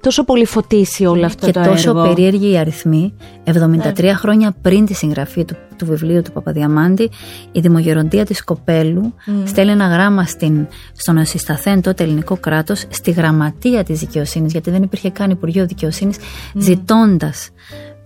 [0.00, 2.02] τόσο πολύ φωτίσει όλο αυτό και το τόσο έργο.
[2.02, 3.14] περίεργοι οι αριθμοί.
[3.44, 7.10] 73 χρόνια πριν τη συγγραφή του, του βιβλίου του Παπαδιαμάντη,
[7.52, 9.30] η Δημογεροντία της Κοπέλου mm.
[9.44, 14.82] στέλνει ένα γράμμα στην, στον συσταθέν τότε ελληνικό κράτος στη γραμματεία της δικαιοσύνης, γιατί δεν
[14.82, 16.58] υπήρχε καν Υπουργείο Δικαιοσύνης, mm.
[16.58, 17.50] ζητώντας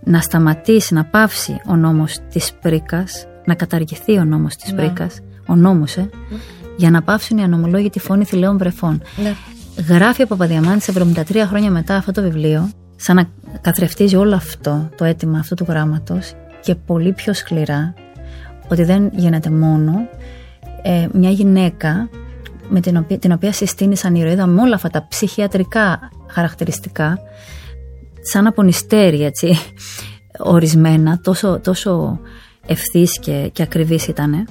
[0.05, 4.77] να σταματήσει, να πάυσει ο νόμος της Πρίκας, να καταργηθεί ο νόμος της ναι.
[4.77, 6.11] Πρίκας, ο νόμος, ε,
[6.77, 9.03] για να πάυσουν οι ανομολόγητοι φόνοι θηλαίων βρεφών.
[9.23, 9.35] Ναι
[9.87, 13.29] γράφει ο Παπαδιαμάντης 73 χρόνια μετά αυτό το βιβλίο, σαν να
[13.61, 17.95] καθρεφτίζει όλο αυτό το αίτημα αυτού του γράμματος και πολύ πιο σκληρά
[18.69, 20.09] ότι δεν γίνεται μόνο
[20.83, 22.09] ε, μια γυναίκα
[22.69, 27.19] με την οποία, την οποία συστήνει σαν ηρωίδα με όλα αυτά τα ψυχιατρικά χαρακτηριστικά,
[28.31, 29.59] σαν απονιστέρι έτσι,
[30.39, 32.21] ορισμένα, τόσο, τόσο
[32.67, 34.45] ευθύς και, και ακριβής ήτανε.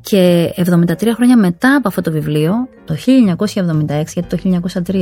[0.00, 2.52] Και 73 χρόνια μετά από αυτό το βιβλίο,
[2.84, 4.94] το 1976, γιατί το 1903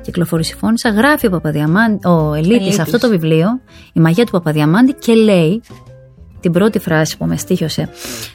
[0.00, 3.60] κυκλοφορεί συμφώνησα, γράφει ο, Παπαδιαμάντη, ο Ελίτης αυτό το βιβλίο,
[3.92, 5.62] η μαγεία του Παπαδιαμάντη και λέει
[6.40, 7.88] την πρώτη φράση που με στήχιωσε.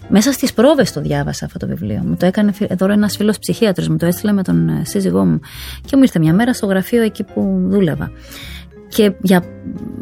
[0.09, 2.01] Μέσα στις πρόβες το διάβασα αυτό το βιβλίο.
[2.05, 5.39] Μου το έκανε εδώ ένας φίλος ψυχίατρος, μου το έστειλε με τον ε, σύζυγό μου.
[5.85, 8.11] Και μου ήρθε μια μέρα στο γραφείο εκεί που δούλευα.
[8.95, 9.43] Και για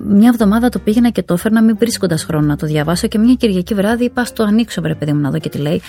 [0.05, 3.07] μια εβδομάδα το πήγαινα και το έφερνα, μην βρίσκοντας χρόνο να το διαβάσω.
[3.07, 5.81] Και μια Κυριακή βράδυ είπα: Στο ανοίξω, βρε παιδί μου, να δω και τι λέει.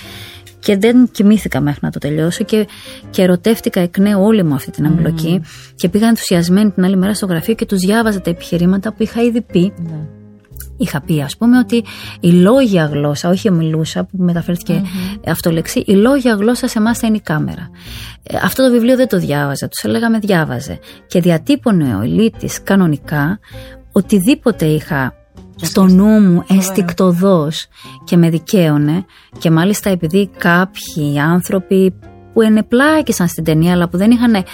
[0.58, 2.66] Και δεν κοιμήθηκα μέχρι να το τελειώσω και,
[3.10, 5.42] και ερωτεύτηκα εκ νέου όλη μου αυτή την εμπλοκή.
[5.74, 9.22] Και πήγα ενθουσιασμένη την άλλη μέρα στο γραφείο και τους διάβαζα τα επιχειρήματα που είχα
[9.22, 9.72] ήδη πει.
[9.76, 10.23] Ναι
[10.76, 11.84] είχα πει ας πούμε ότι
[12.20, 15.20] η λόγια γλώσσα, όχι η μιλούσα που μεταφέρθηκε mm-hmm.
[15.26, 17.70] αυτό λέξη, η λόγια γλώσσα σε εμάς θα είναι η κάμερα.
[18.22, 22.62] Ε, αυτό το βιβλίο δεν το διάβαζα, τους έλεγα με διάβαζε και διατύπωνε ο Ηλίτης
[22.62, 23.38] κανονικά
[23.92, 25.14] οτιδήποτε είχα
[25.56, 27.66] στο νου μου ενστικτοδός
[28.04, 29.04] και με δικαίωνε
[29.38, 31.94] και μάλιστα επειδή κάποιοι άνθρωποι
[32.32, 34.44] που ενεπλάκησαν στην ταινία αλλά που δεν είχαν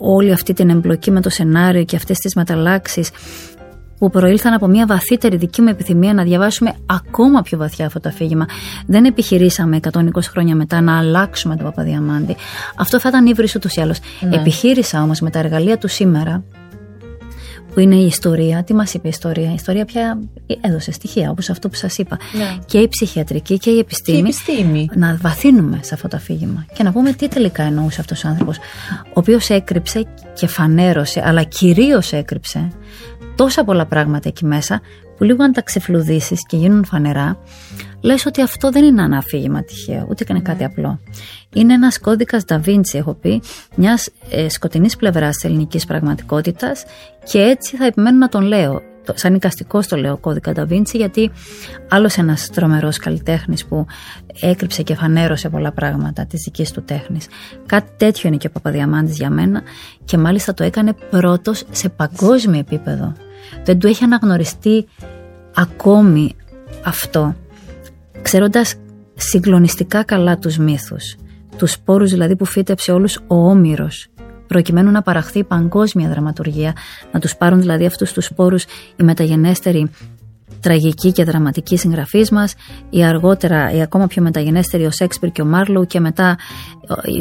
[0.00, 3.10] όλη αυτή την εμπλοκή με το σενάριο και αυτές τις μεταλλάξεις
[3.98, 8.08] που προήλθαν από μια βαθύτερη δική μου επιθυμία να διαβάσουμε ακόμα πιο βαθιά αυτό το
[8.08, 8.46] αφήγημα.
[8.86, 12.36] Δεν επιχειρήσαμε 120 χρόνια μετά να αλλάξουμε τον Παπαδιαμάντη.
[12.76, 13.98] Αυτό θα ήταν ύβρις ούτως ή άλλως.
[14.20, 14.36] Ναι.
[14.36, 16.44] Επιχείρησα όμως με τα εργαλεία του σήμερα,
[17.74, 18.62] που είναι η ιστορία.
[18.64, 20.18] Τι μας είπε η ιστορία; Η ιστορία πια
[20.60, 22.18] έδωσε στοιχεία, όπως αυτό που σας είπα.
[22.36, 22.58] Ναι.
[22.66, 24.16] Και η ψυχιατρική και η επιστήμη.
[24.16, 24.88] Και η επιστήμη.
[24.94, 28.56] Να βαθύνουμε σε αυτό το αφήγημα και να πούμε τι τελικά εννοούσε αυτός ο άνθρωπος,
[29.06, 32.68] ο οποίος έκρυψε και φανέρωσε, αλλά κυρίως έκρυψε
[33.34, 34.80] τόσα πολλά πράγματα εκεί μέσα
[35.16, 37.38] που λίγο αν τα ξεφλουδίσεις και γίνουν φανερά,
[38.00, 41.00] λες ότι αυτό δεν είναι ένα αφήγημα τυχαίο, ούτε και είναι κάτι απλό.
[41.52, 43.42] Είναι ένας κώδικας Da Vinci, έχω πει,
[43.76, 46.84] μιας ε, σκοτεινής πλευράς της ελληνικής πραγματικότητας
[47.24, 48.82] και έτσι θα επιμένω να τον λέω.
[49.14, 51.30] Σαν οικαστικό το λέω κώδικα Da Vinci, γιατί
[51.88, 53.86] άλλος ένας τρομερός καλλιτέχνης που
[54.40, 57.26] έκρυψε και φανέρωσε πολλά πράγματα της δικής του τέχνης.
[57.66, 59.62] Κάτι τέτοιο είναι και ο Παπαδιαμάντης για μένα
[60.04, 63.12] και μάλιστα το έκανε πρώτος σε παγκόσμιο επίπεδο.
[63.64, 64.86] Δεν του έχει αναγνωριστεί
[65.54, 66.36] ακόμη
[66.84, 67.34] αυτό,
[68.22, 68.74] ξέροντας
[69.14, 71.16] συγκλονιστικά καλά τους μύθους,
[71.56, 74.08] τους σπόρους δηλαδή που φύτεψε όλους ο Όμηρος,
[74.46, 76.72] προκειμένου να παραχθεί η παγκόσμια δραματουργία,
[77.12, 78.64] να τους πάρουν δηλαδή αυτούς τους σπόρους
[78.96, 79.90] οι μεταγενέστεροι
[80.60, 82.54] τραγική και δραματική συγγραφή μας,
[82.90, 86.36] η αργότερα, η ακόμα πιο μεταγενέστερη ο Σέξπιρ και ο Μάρλου και μετά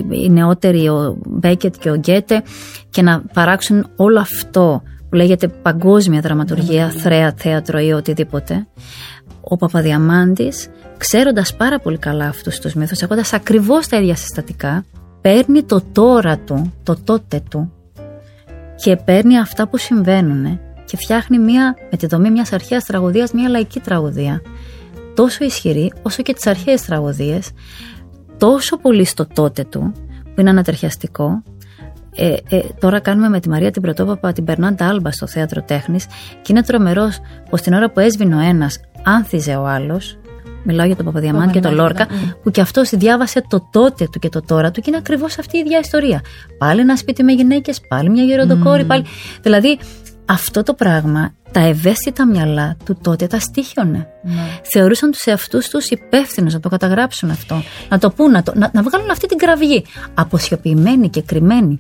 [0.09, 2.43] οι νεότεροι ο Μπέκετ και ο Γκέτε
[2.89, 4.81] και να παράξουν όλο αυτό
[5.13, 8.67] που λέγεται παγκόσμια δραματουργία, θρέα, θέατρο ή οτιδήποτε,
[9.41, 14.85] ο Παπαδιαμάντης, ξέροντας πάρα πολύ καλά αυτούς τους μύθους, έχοντας ακριβώς τα ίδια συστατικά,
[15.21, 17.71] παίρνει το τώρα του, το τότε του
[18.75, 23.49] και παίρνει αυτά που συμβαίνουν και φτιάχνει μια, με τη δομή μιας αρχαίας τραγωδίας μια
[23.49, 24.41] λαϊκή τραγωδία.
[25.15, 27.51] Τόσο ισχυρή όσο και τις αρχαίες τραγωδίες
[28.37, 31.43] τόσο πολύ στο τότε του που είναι ανατριχιαστικό
[32.15, 36.05] ε, ε, τώρα κάνουμε με τη Μαρία την Πρωτόπαπα την Περνάντα Άλμπα στο θέατρο τέχνης
[36.41, 40.17] και είναι τρομερός πως την ώρα που έσβηνε ο ένας, άνθιζε ο άλλος.
[40.65, 42.33] Μιλάω για τον Παπαδιαμάντη και τον Λόρκα, ναι.
[42.43, 45.57] που κι αυτό διάβασε το τότε του και το τώρα του και είναι ακριβώς αυτή
[45.57, 46.21] η ίδια ιστορία.
[46.57, 49.05] Πάλι ένα σπίτι με γυναίκες, πάλι μια γεροντοκόρη, πάλι.
[49.41, 49.79] Δηλαδή
[50.25, 54.07] αυτό το πράγμα τα ευαίσθητα μυαλά του τότε τα στήχιωνε.
[54.25, 54.29] Mm.
[54.63, 58.81] Θεωρούσαν τους εαυτούς τους υπεύθυνους να το καταγράψουν αυτό, να το πούν, να, να, να
[58.81, 59.85] βγάλουν αυτή την κραυγή.
[60.13, 61.77] Αποσιοποιημένοι και κρυμμένοι.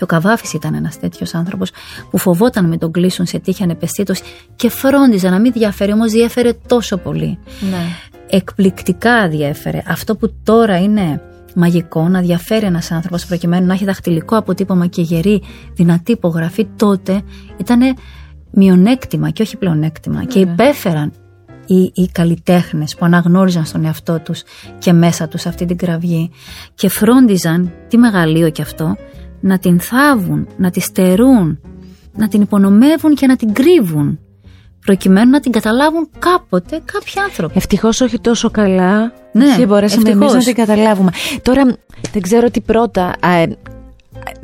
[0.00, 1.70] Και ο Καβάφης ήταν ένας τέτοιος άνθρωπος
[2.10, 4.20] που φοβόταν με τον κλείσουν σε τύχη ανεπαισθήτως
[4.56, 7.38] και φρόντιζε να μην διαφέρει, όμως διέφερε τόσο πολύ.
[7.70, 7.84] Ναι.
[8.30, 9.82] Εκπληκτικά διέφερε.
[9.86, 11.22] Αυτό που τώρα είναι
[11.54, 15.42] μαγικό να διαφέρει ένας άνθρωπος προκειμένου να έχει δαχτυλικό αποτύπωμα και γερή,
[15.74, 17.22] δυνατή υπογραφή, τότε
[17.56, 17.80] ήταν
[18.50, 20.24] μειονέκτημα και όχι πλεονέκτημα.
[20.24, 20.50] Και ναι.
[20.50, 21.12] υπέφεραν
[21.66, 24.42] οι, οι καλλιτέχνες που αναγνώριζαν στον εαυτό τους
[24.78, 26.30] και μέσα τους αυτή την κραυγή
[26.74, 28.96] και φρόντιζαν, τι μεγαλείο κι αυτό,
[29.40, 31.60] να την θάβουν, να τη στερούν,
[32.12, 34.18] να την υπονομεύουν και να την κρύβουν
[34.84, 37.52] προκειμένου να την καταλάβουν κάποτε κάποιοι άνθρωποι.
[37.56, 41.10] Ευτυχώς όχι τόσο καλά ναι, και μπορέσαμε εμείς να την καταλάβουμε.
[41.42, 41.76] Τώρα
[42.12, 43.46] δεν ξέρω τι πρώτα, ε,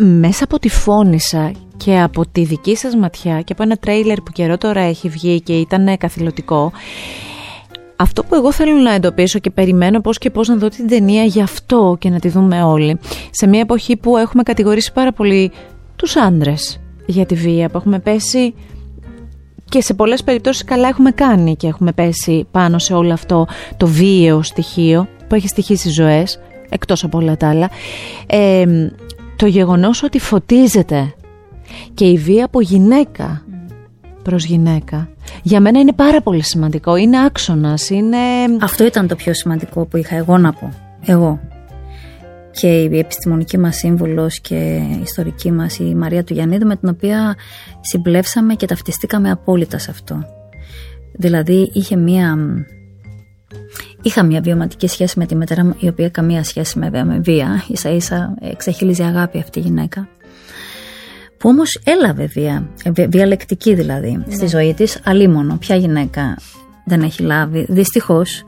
[0.03, 4.33] μέσα από τη φώνησα και από τη δική σας ματιά και από ένα τρέιλερ που
[4.33, 6.73] καιρό τώρα έχει βγει και ήταν καθηλωτικό
[7.97, 11.25] αυτό που εγώ θέλω να εντοπίσω και περιμένω πώς και πώς να δω την ταινία
[11.25, 12.99] γι' αυτό και να τη δούμε όλοι.
[13.31, 15.51] Σε μια εποχή που έχουμε κατηγορήσει πάρα πολύ
[15.97, 18.55] τους άντρες για τη βία που έχουμε πέσει
[19.69, 23.87] και σε πολλές περιπτώσεις καλά έχουμε κάνει και έχουμε πέσει πάνω σε όλο αυτό το
[23.87, 27.71] βίαιο στοιχείο που έχει στοιχήσει ζωές εκτός από όλα τα άλλα.
[28.27, 28.67] Ε,
[29.37, 31.15] το γεγονός ότι φωτίζεται
[31.95, 33.45] και η βία από γυναίκα
[34.23, 35.09] προς γυναίκα
[35.43, 36.97] για μένα είναι πάρα πολύ σημαντικό.
[36.97, 38.17] Είναι άξονας, είναι...
[38.61, 40.73] Αυτό ήταν το πιο σημαντικό που είχα εγώ να πω.
[41.07, 41.41] Εγώ.
[42.51, 44.55] Και η επιστημονική μας σύμβουλος και
[44.99, 47.37] η ιστορική μας η Μαρία του Γιαννίδου με την οποία
[47.81, 50.25] συμπλέψαμε και ταυτιστήκαμε απόλυτα σε αυτό.
[51.13, 52.37] Δηλαδή είχε μία...
[54.03, 57.65] Είχα μια βιωματική σχέση με τη μητέρα μου, η οποία καμία σχέση με, με βία,
[57.69, 60.09] ίσα ίσα εξεχείλιζε αγάπη αυτή η γυναίκα
[61.47, 64.35] που όμως έλαβε βία, ε, διαλεκτική δηλαδή, ναι.
[64.35, 65.57] στη ζωή της, αλίμονο.
[65.57, 66.37] Ποια γυναίκα
[66.85, 68.45] δεν έχει λάβει, δυστυχώς.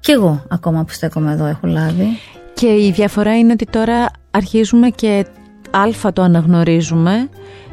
[0.00, 2.06] Και εγώ ακόμα που στέκομαι εδώ έχω λάβει.
[2.54, 5.26] Και η διαφορά είναι ότι τώρα αρχίζουμε και
[5.70, 7.28] αλφα το αναγνωρίζουμε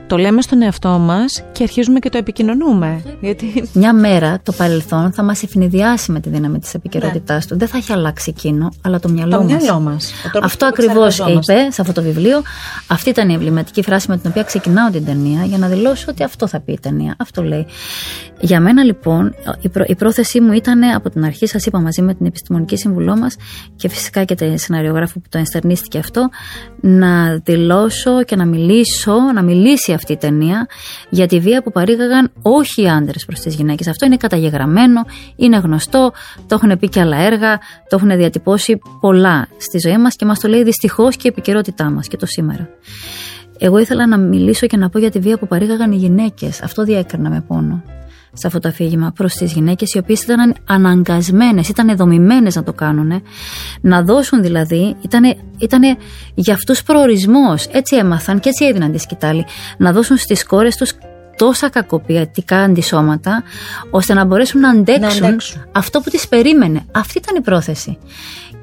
[0.08, 3.02] το λέμε στον εαυτό μας και αρχίζουμε και το επικοινωνούμε.
[3.20, 3.70] Γιατί...
[3.74, 7.52] Μια μέρα το παρελθόν θα μας ευνηδιάσει με τη δύναμη της επικαιρότητάς ναι.
[7.52, 7.58] του.
[7.58, 9.80] Δεν θα έχει αλλάξει εκείνο, αλλά το μυαλό μας.
[9.80, 10.14] μας.
[10.42, 12.42] Αυτό ακριβώς είπε σε αυτό το βιβλίο.
[12.88, 16.24] Αυτή ήταν η εμβληματική φράση με την οποία ξεκινάω την ταινία για να δηλώσω ότι
[16.24, 17.16] αυτό θα πει η ταινία.
[17.18, 17.66] Αυτό λέει.
[18.40, 19.84] Για μένα λοιπόν η, προ...
[19.88, 23.36] η πρόθεσή μου ήταν από την αρχή, σας είπα μαζί με την επιστημονική συμβουλό μας
[23.76, 26.30] και φυσικά και τη σεναριογράφου που το ενστερνίστηκε αυτό,
[26.82, 30.68] να δηλώσω και να μιλήσω, να μιλήσει αυτή η ταινία
[31.10, 33.88] για τη βία που παρήγαγαν όχι οι άντρες προς τις γυναίκες.
[33.88, 35.02] Αυτό είναι καταγεγραμμένο,
[35.36, 36.14] είναι γνωστό,
[36.48, 37.58] το έχουν πει και άλλα έργα,
[37.90, 41.90] το έχουν διατυπώσει πολλά στη ζωή μας και μας το λέει δυστυχώς και η επικαιρότητά
[41.90, 42.70] μας και το σήμερα.
[43.60, 46.62] Εγώ ήθελα να μιλήσω και να πω για τη βία που παρήγαγαν οι γυναίκες.
[46.62, 47.84] Αυτό διέκρινα με πόνο
[48.40, 52.74] σε αυτό το αφήγημα προς τις γυναίκες οι οποίες ήταν αναγκασμένες, ήταν δομημένες να το
[52.74, 53.22] κάνουν
[53.82, 55.98] να δώσουν δηλαδή, ήταν ήτανε
[56.36, 57.66] για αυτούς προορισμός.
[57.66, 59.46] Έτσι έμαθαν και έτσι έδιναν τη σκητάλη.
[59.78, 60.94] Να δώσουν στις κόρες τους
[61.38, 63.44] τόσα κακοποιητικά αντισώματα
[63.90, 65.38] ώστε να μπορέσουν να αντέξουν,
[65.72, 66.86] αυτό που τις περίμενε.
[66.92, 67.98] Αυτή ήταν η πρόθεση.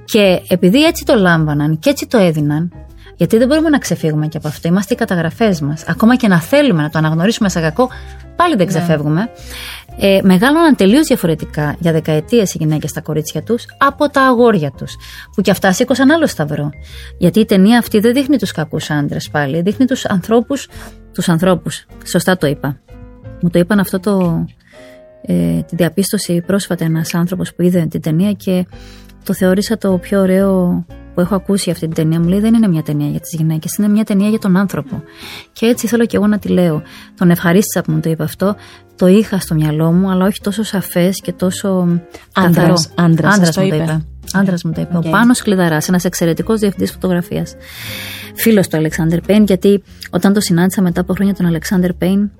[0.05, 2.73] Και επειδή έτσι το λάμβαναν και έτσι το έδιναν
[3.16, 4.68] γιατί δεν μπορούμε να ξεφύγουμε και από αυτό.
[4.68, 5.85] Είμαστε οι καταγραφές μας.
[5.87, 7.88] Ακόμα και να θέλουμε να το αναγνωρίσουμε σαν κακό,
[8.37, 8.72] πάλι δεν ναι.
[8.72, 9.31] ξεφεύγουμε.
[9.98, 14.96] Ε, μεγάλωναν τελείως διαφορετικά για δεκαετίες οι γυναίκες στα κορίτσια τους από τα αγόρια τους.
[15.35, 16.70] Που κι αυτά σήκωσαν άλλο σταυρό.
[17.18, 20.68] Γιατί η ταινία αυτή δεν δείχνει τους κακούς άντρες πάλι, δείχνει τους ανθρώπους.
[21.12, 21.87] Τους ανθρώπους.
[22.05, 22.81] Σωστά το είπα.
[23.40, 24.44] Μου το είπαν αυτό το.
[25.27, 28.66] Ε, τη διαπίστωση πρόσφατα ένας άνθρωπος που είδε την ταινία και
[29.24, 32.68] το θεώρησα το πιο ωραίο που έχω ακούσει αυτή την ταινία μου λέει δεν είναι
[32.68, 35.03] μια ταινία για τις γυναίκες, είναι μια ταινία για τον άνθρωπο.
[35.53, 36.83] Και έτσι θέλω και εγώ να τη λέω.
[37.18, 38.57] Τον ευχαρίστησα που μου το είπε αυτό.
[38.96, 42.00] Το είχα στο μυαλό μου, αλλά όχι τόσο σαφές και τόσο.
[42.35, 42.90] Άντρας.
[42.94, 44.05] Άντρας μου το είπε.
[44.33, 44.98] Άντρας μου το είπε.
[44.98, 45.07] Okay.
[45.07, 47.55] Ο Πάνος Κλειδαρά, ένας εξαιρετικός διευθυντής φωτογραφίας.
[48.35, 52.31] Φίλος του Αλεξάνδρ Πέιν, γιατί όταν το συνάντησα μετά από χρόνια τον Αλεξάνδρ Πέιν,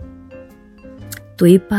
[1.35, 1.77] του είπα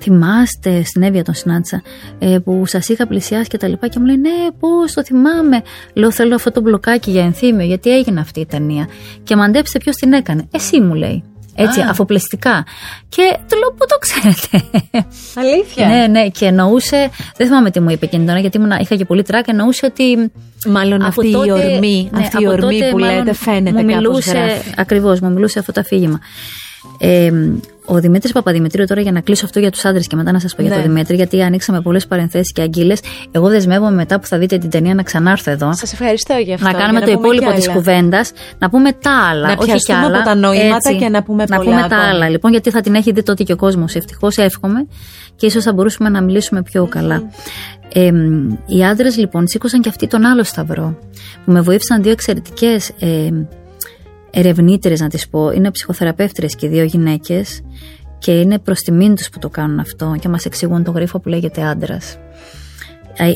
[0.00, 1.82] θυμάστε, στην Εύβοια τον συνάντησα,
[2.18, 3.88] ε, που σας είχα πλησιάσει και τα λοιπά.
[3.88, 5.62] Και μου λέει, Ναι, πώς το θυμάμαι.
[5.92, 8.88] Λέω, Θέλω αυτό το μπλοκάκι για ενθύμιο, γιατί έγινε αυτή η ταινία.
[9.22, 10.48] Και μαντέψτε ποιος την έκανε.
[10.50, 11.22] Εσύ μου λέει.
[11.56, 11.88] Έτσι, Α.
[11.90, 12.64] αφοπλιστικά.
[13.08, 14.70] Και του λέω, Πού το ξέρετε.
[15.34, 15.86] Αλήθεια.
[15.88, 16.28] ναι, ναι.
[16.28, 19.86] Και εννοούσε, δεν θυμάμαι τι μου είπε εκείνη τώρα, γιατί είχα και πολύ τράκ, εννοούσε
[19.86, 20.30] ότι.
[20.68, 25.20] Μάλλον αυτή τότε, η ορμή, ναι, αυτή η ορμή που λέτε φαίνεται μου μιλούσε, Ακριβώς,
[25.20, 26.20] μου μιλούσε αυτό το αφήγημα.
[26.98, 27.30] Ε,
[27.86, 30.54] ο Δημήτρης Παπαδημητρίου, τώρα για να κλείσω αυτό για τους άντρες και μετά να σας
[30.54, 30.86] πω για τον ναι.
[30.86, 33.00] Δημήτρη, γιατί ανοίξαμε πολλές παρενθέσεις και αγγείλες.
[33.30, 35.74] Εγώ δεσμεύομαι μετά που θα δείτε την ταινία να ξανάρθω εδώ.
[35.74, 36.66] Σας ευχαριστώ για αυτό.
[36.66, 39.46] Να κάνουμε το υπόλοιπο της κουβέντας, να πούμε τα άλλα.
[39.46, 40.16] Να όχι κι άλλα.
[40.16, 41.58] από τα νοήματα έτσι, και να πούμε πολλά.
[41.58, 43.94] Να πούμε τα άλλα, λοιπόν, γιατί θα την έχει δει τότε και ο κόσμος.
[43.94, 44.86] Ευτυχώς εύχομαι
[45.36, 47.22] και ίσως θα μπορούσαμε να μιλήσουμε πιο καλά.
[47.92, 48.10] Ε,
[48.66, 50.98] οι άντρες λοιπόν σήκωσαν και αυτοί τον άλλο σταυρό
[51.44, 53.30] που με βοήθησαν δύο εξαιρετικές ε,
[54.38, 57.60] ερευνήτρες να τις πω, είναι ψυχοθεραπεύτρες και δύο γυναίκες
[58.18, 61.28] και είναι προς τιμήν τους που το κάνουν αυτό και μας εξηγούν το γρίφο που
[61.28, 62.18] λέγεται άντρας.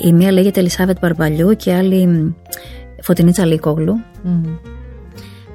[0.05, 2.35] Η μία λέγεται Ελισάβετ Μπαρμπαλιού και η άλλη
[3.01, 3.95] Φωτεινή Τσαλίκογλου.
[4.25, 4.59] Mm.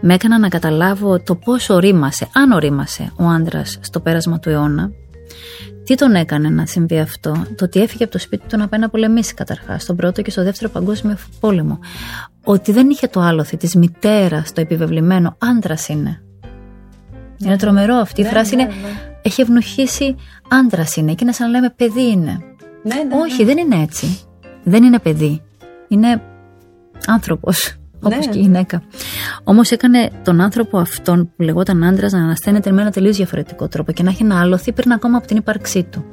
[0.02, 4.92] Με έκανα να καταλάβω το πόσο ορίμασε, αν ορίμασε ο άντρας στο πέρασμα του αιώνα.
[5.86, 8.80] Τι τον έκανε να συμβεί αυτό, το ότι έφυγε από το σπίτι του να πάει
[8.80, 11.80] να πολεμήσει καταρχάς, στον πρώτο και στο δεύτερο παγκόσμιο πόλεμο
[12.44, 16.22] ότι δεν είχε το άλοθη της μητέρας το επιβεβλημένο άντρας είναι.
[17.38, 18.56] Είναι τρομερό αυτή η ναι, φράση.
[18.56, 19.18] Ναι, είναι, ναι.
[19.22, 20.16] Έχει ευνοχήσει
[20.50, 21.12] άντρας είναι.
[21.12, 22.40] Και είναι σαν να λέμε παιδί είναι.
[23.24, 24.20] Όχι, δεν είναι έτσι.
[24.64, 25.42] Δεν είναι παιδί.
[25.88, 26.22] Είναι
[27.06, 27.76] άνθρωπος.
[28.14, 28.84] Όπως και η γυναίκα.
[29.44, 33.92] Όμως έκανε τον άνθρωπο αυτόν που λεγόταν άντρας να ανασταίνεται με ένα τελείως διαφορετικό τρόπο
[33.92, 36.06] και να έχει ένα άλοθη πριν ακόμα από την ύπαρξή του.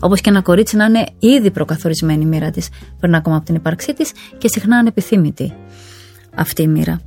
[0.00, 2.68] Όπως και ένα κορίτσι να είναι ήδη προκαθορισμένη η μοίρα της
[3.00, 5.52] πριν ακόμα από την ύπαρξή της και συχνά ανεπιθύμητη
[6.34, 7.00] αυτή η μοίρα.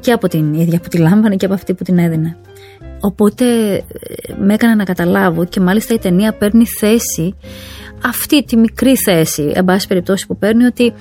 [0.00, 2.36] Και από την ίδια που τη λάμβανε και από αυτή που την έδινε.
[3.00, 3.82] Οπότε ε,
[4.38, 7.34] με έκανε να καταλάβω και μάλιστα η ταινία παίρνει θέση,
[8.04, 10.92] αυτή τη μικρή θέση, εν πάση περιπτώσει που παίρνει, ότι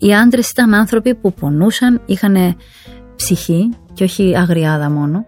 [0.00, 2.56] οι άντρες ήταν άνθρωποι που πονούσαν, είχαν
[3.16, 5.26] ψυχή και όχι αγριάδα μόνο,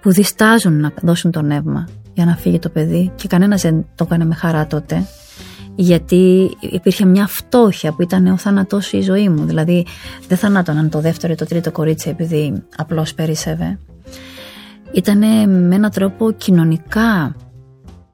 [0.00, 4.04] που διστάζουν να δώσουν το νεύμα για να φύγει το παιδί και κανένας δεν το
[4.04, 5.06] έκανε με χαρά τότε
[5.74, 9.44] γιατί υπήρχε μια φτώχεια που ήταν ο θάνατός η ζωή μου.
[9.44, 9.86] Δηλαδή
[10.28, 13.78] δεν θανάτωναν το δεύτερο ή το τρίτο κορίτσι επειδή απλώς περίσευε
[14.92, 17.36] ήταν με έναν τρόπο κοινωνικά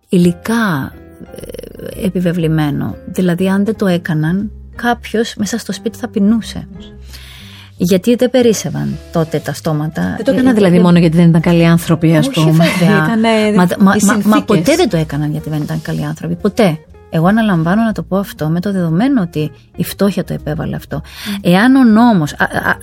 [0.08, 0.92] υλικά
[1.34, 2.96] ε, επιβεβλημένο.
[3.06, 6.68] Δηλαδή αν δεν το έκαναν κάποιος μέσα στο σπίτι θα πεινούσε
[7.76, 10.02] γιατί δεν περίσευαν τότε τα στόματα.
[10.16, 12.64] Δεν το έκαναν ε, δηλαδή μόνο γιατί δεν ήταν καλοί άνθρωποι, ας πούμε.
[13.56, 16.34] μα, μα, μα, ποτέ δεν το έκαναν γιατί δεν ήταν καλοί άνθρωποι.
[16.34, 16.78] Ποτέ.
[17.10, 21.02] Εγώ αναλαμβάνω να το πω αυτό με το δεδομένο ότι η φτώχεια το επέβαλε αυτό.
[21.42, 22.34] Εάν ο νόμος,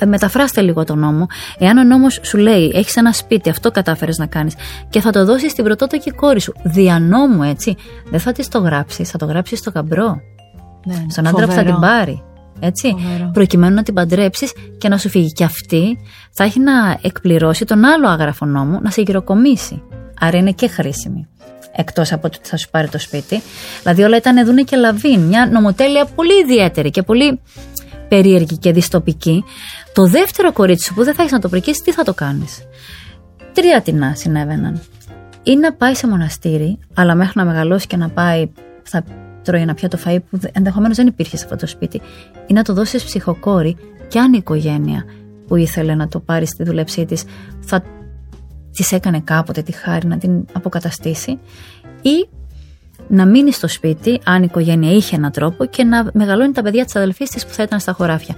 [0.05, 1.27] μεταφράστε λίγο τον νόμο,
[1.57, 4.55] εάν ο νόμος σου λέει έχεις ένα σπίτι, αυτό κατάφερες να κάνεις
[4.89, 7.75] και θα το δώσεις στην πρωτότοκη κόρη σου, δια νόμου έτσι,
[8.09, 10.21] δεν θα της το γράψεις, θα το γράψεις στο γαμπρό.
[10.83, 12.23] Ναι, στον άντρα που θα την πάρει.
[12.59, 12.95] Έτσι,
[13.33, 15.31] προκειμένου να την παντρέψεις και να σου φύγει.
[15.31, 15.97] Και αυτή
[16.31, 19.83] θα έχει να εκπληρώσει τον άλλο άγραφο νόμο να σε γυροκομίσει.
[20.19, 21.27] Άρα είναι και χρήσιμη.
[21.71, 23.41] Εκτός από ότι θα σου πάρει το σπίτι.
[23.81, 25.19] Δηλαδή όλα ήταν δούνε και λαβήν.
[25.19, 27.39] Μια νομοτέλεια πολύ ιδιαίτερη και πολύ
[28.07, 29.43] περίεργη και διστοπική.
[29.93, 32.61] Το δεύτερο κορίτσι σου που δεν θα έχεις να το προκύσει, τι θα το κάνεις;
[33.53, 34.81] Τρία τεινά συνέβαιναν.
[35.43, 38.49] Ή να πάει σε μοναστήρι, αλλά μέχρι να μεγαλώσει και να πάει,
[38.83, 39.03] θα
[39.43, 42.01] τρώει ένα πιάτο φαΐ που ενδεχομένως δεν υπήρχε σε αυτό το σπίτι,
[42.47, 43.77] ή να το δώσει ψυχοκόρη,
[44.07, 45.05] και αν η οικογένεια
[45.47, 47.23] που ήθελε να το πάρει στη δουλεψή της
[47.59, 47.83] θα
[48.71, 51.39] της έκανε κάποτε τη χάρη να την αποκαταστήσει,
[52.01, 52.27] ή
[53.07, 56.85] να μείνει στο σπίτι, αν η οικογένεια είχε έναν τρόπο, και να μεγαλώνει τα παιδιά
[56.85, 58.35] της αδελφής της που θα ήταν στα χωράφια.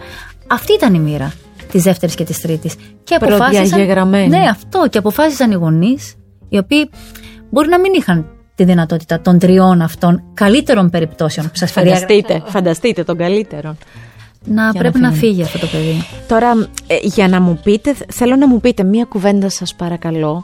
[0.48, 1.34] Αυτή ήταν η μοίρα
[1.72, 2.76] της δεύτερης και της τρίτης.
[3.04, 4.28] Και αποφάσισαν.
[4.28, 4.88] Ναι, αυτό.
[4.90, 6.16] Και αποφάσισαν οι γονείς,
[6.50, 6.90] οι οποίοι
[7.50, 13.04] μπορεί να μην είχαν τη δυνατότητα των τριών αυτών καλύτερων περιπτώσεων που σας φανταστείτε, φανταστείτε
[13.04, 13.78] των καλύτερων.
[14.46, 16.04] Να πρέπει να, φύγει αυτό το παιδί.
[16.28, 16.52] Τώρα,
[16.88, 20.44] ε, για να μου πείτε, θέλω να μου πείτε μία κουβέντα σας παρακαλώ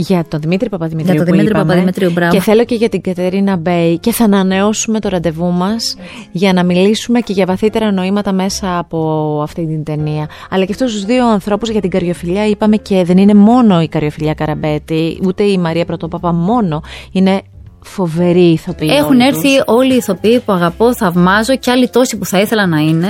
[0.00, 1.14] για τον Δημήτρη Παπαδημητρίου.
[1.14, 2.32] Για τον Δημήτρη Παπαδημητρίου, μπράβο.
[2.32, 3.98] Και θέλω και για την Κατερίνα Μπέι.
[3.98, 5.96] Και θα ανανεώσουμε το ραντεβού μας
[6.32, 10.28] για να μιλήσουμε και για βαθύτερα νοήματα μέσα από αυτή την ταινία.
[10.50, 13.88] Αλλά και αυτούς τους δύο ανθρώπους για την καριοφιλιά είπαμε και δεν είναι μόνο η
[13.88, 16.82] καριοφιλιά Καραμπέτη, ούτε η Μαρία Πρωτοπάπα μόνο.
[17.12, 17.42] Είναι
[17.82, 18.88] φοβεροί ηθοποιοί.
[18.92, 22.78] Έχουν έρθει όλοι οι ηθοποιοί που αγαπώ, θαυμάζω και άλλοι τόσοι που θα ήθελα να
[22.78, 23.08] είναι,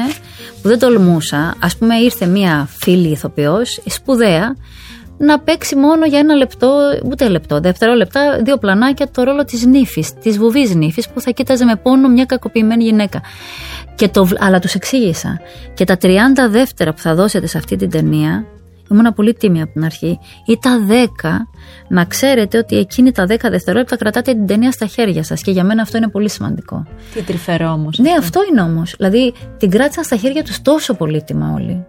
[0.63, 1.39] που δεν τολμούσα.
[1.39, 4.57] Α πούμε, ήρθε μία φίλη ηθοποιός, σπουδαία,
[5.19, 10.13] να παίξει μόνο για ένα λεπτό, ούτε λεπτό, δευτερόλεπτα, δύο πλανάκια το ρόλο της νύφης,
[10.15, 13.21] της βουβής νύφης που θα κοίταζε με πόνο μια κακοποιημένη γυναίκα.
[13.95, 15.41] Και το, αλλά τους εξήγησα.
[15.75, 16.09] Και τα 30
[16.51, 18.47] δεύτερα που θα δώσετε σε αυτή την ταινία,
[18.91, 20.95] ήμουν πολύ τίμια από την αρχή, ή τα 10,
[21.89, 25.43] να ξέρετε ότι εκείνη τα 10 δευτερόλεπτα κρατάτε την ταινία στα χέρια σας.
[25.43, 26.87] Και για μένα αυτό είναι πολύ σημαντικό.
[27.15, 27.99] Τι τρυφερό όμως.
[27.99, 28.95] Ναι, αυτό είναι όμως.
[28.97, 31.87] Δηλαδή την κράτησαν στα χέρια τους τόσο πολύτιμα όλοι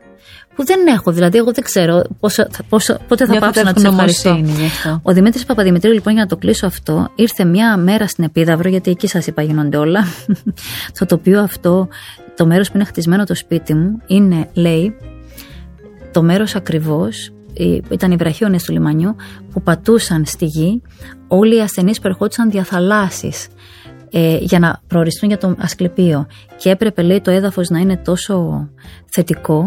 [0.59, 1.11] που δεν έχω.
[1.11, 4.39] Δηλαδή, εγώ δεν ξέρω πόσο, πόσο, πότε θα πάψω να τους ευχαριστώ.
[5.01, 8.91] Ο Δημήτρης Παπαδημητρίου, λοιπόν, για να το κλείσω αυτό, ήρθε μια μέρα στην Επίδαυρο, γιατί
[8.91, 10.03] εκεί σας είπα γίνονται όλα.
[10.99, 11.87] το τοπίο αυτό,
[12.35, 14.95] το μέρος που είναι χτισμένο το σπίτι μου, είναι, λέει,
[16.11, 17.31] το μέρος ακριβώς
[17.89, 19.15] ήταν οι βραχίονες του λιμανιού
[19.51, 20.81] που πατούσαν στη γη
[21.27, 23.31] όλοι οι ασθενείς που ερχόντουσαν διαθαλάσσει
[24.11, 28.67] ε, για να προοριστούν για το ασκληπείο και έπρεπε λέει το έδαφος να είναι τόσο
[29.05, 29.63] θετικό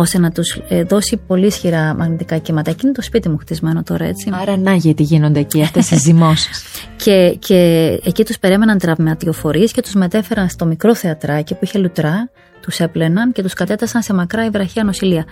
[0.00, 2.70] ώστε να τους ε, δώσει πολύ ισχυρά μαγνητικά κύματα.
[2.70, 4.30] Εκείνο το σπίτι μου χτισμένο τώρα, έτσι.
[4.32, 6.62] Άρα να γιατί γίνονται εκεί αυτές οι ζυμώσεις.
[7.04, 7.56] και, και
[8.04, 12.30] εκεί τους περίμεναν τραυματιοφορείς και τους μετέφεραν στο μικρό θεατράκι που είχε λουτρά,
[12.60, 15.24] τους έπλαιναν και τους κατέτασαν σε μακρά υβραχία νοσηλεία.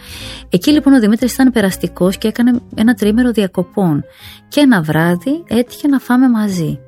[0.48, 4.04] Εκεί λοιπόν ο Δημήτρης ήταν περαστικός και έκανε ένα τρίμερο διακοπών.
[4.48, 6.78] Και ένα βράδυ έτυχε να φάμε μαζί.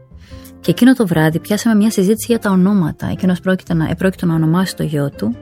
[0.61, 3.09] Και εκείνο το βράδυ πιάσαμε μια συζήτηση για τα ονόματα.
[3.11, 5.37] Εκείνος πρόκειται να, να ονομάσει το γιο του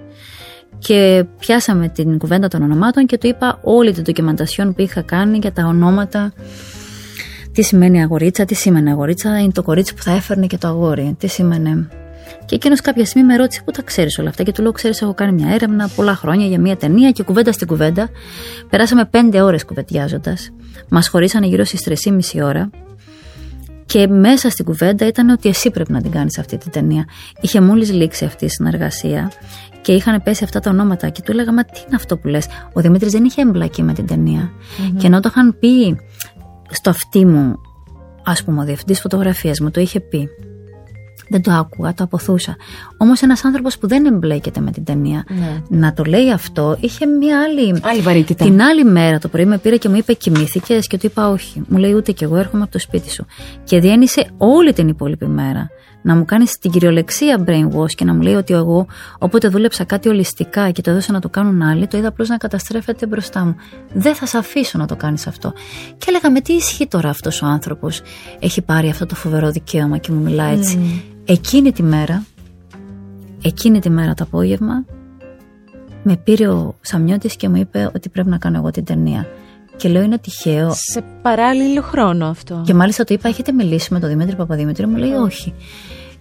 [0.79, 5.39] και πιάσαμε την κουβέντα των ονομάτων και του είπα όλη την ντοκιμαντασιόν που είχα κάνει
[5.39, 6.33] για τα ονόματα.
[7.53, 11.17] Τι σημαίνει αγορίτσα, τι σημαίνει αγορίτσα, είναι το κορίτσι που θα έφερνε και το αγόρι.
[11.19, 11.89] Τι σημαίνει.
[12.45, 15.03] Και εκείνος κάποια στιγμή με ρώτησε πού τα ξέρεις όλα αυτά; Και του λέω: Ξέρεις,
[15.03, 18.09] έχω κάνει μια έρευνα πολλά χρόνια για μια ταινία και κουβέντα στην κουβέντα.
[18.71, 20.51] Περάσαμε πέντε ώρες κουβεντιάζοντας.
[20.89, 22.71] Μας χωρίσανε γύρω στις 3,5 ώρα.
[23.87, 27.05] Και μέσα στην κουβέντα ήταν ότι εσύ πρέπει να την κάνεις αυτή την ταινία.
[27.41, 29.33] Είχε μόλις λήξει αυτή η συνεργασία
[29.81, 31.09] και είχαν πέσει αυτά τα ονόματα.
[31.09, 33.93] Και του έλεγα, Μα τι είναι αυτό που λες; Ο Δημήτρης δεν είχε εμπλακεί με
[33.93, 34.51] την ταινια
[34.97, 35.97] Και ενώ το είχαν πει
[36.71, 37.55] στο αυτί μου,
[38.25, 40.29] ας πούμε, ο διευθυντής φωτογραφίας μου το είχε πει.
[41.31, 42.57] Δεν το άκουγα, το αποθούσα.
[42.97, 45.63] Όμως ένας άνθρωπος που δεν εμπλέκεται με την ταινία ναι.
[45.69, 47.81] να το λέει αυτό, είχε μια άλλη.
[47.83, 48.45] Άλλη βαρύτητα.
[48.45, 51.63] Την άλλη μέρα το πρωί με πήρε και μου είπε: Κοιμήθηκες; Και του είπα: Όχι.
[51.69, 53.27] Μου λέει: Ούτε κι εγώ έρχομαι από το σπίτι σου.
[53.65, 55.71] Και διένυσε όλη την υπόλοιπη μέρα
[56.03, 58.87] να μου κάνει την κυριολεξία brainwash και να μου λέει ότι εγώ
[59.19, 62.37] όποτε δούλεψα κάτι ολιστικά και το έδωσα να το κάνουν άλλοι, το είδα απλώς να
[62.37, 63.57] καταστρέφεται μπροστά μου.
[63.93, 65.53] Δεν θα σε αφήσω να το κάνεις αυτό.
[65.99, 68.03] Και έλεγα με τι ισχύει τώρα αυτός ο άνθρωπος;
[68.39, 70.79] Έχει πάρει αυτό το φοβερό δικαίωμα και μου μιλά έτσι.
[70.83, 71.03] Mm.
[71.25, 72.25] Εκείνη τη μέρα,
[73.43, 74.85] εκείνη τη μέρα το απόγευμα,
[76.03, 79.27] με πήρε ο Σαμιώτης και μου είπε ότι πρέπει να κάνω εγώ την ταινία.
[79.79, 80.71] Και λέω είναι τυχαίο.
[80.73, 82.63] Σε παράλληλο χρόνο αυτό.
[82.67, 84.87] Και μάλιστα το είπα, έχετε μιλήσει με τον Δημήτρη Παπαδημήτρη.
[84.87, 85.55] Μου λέει όχι.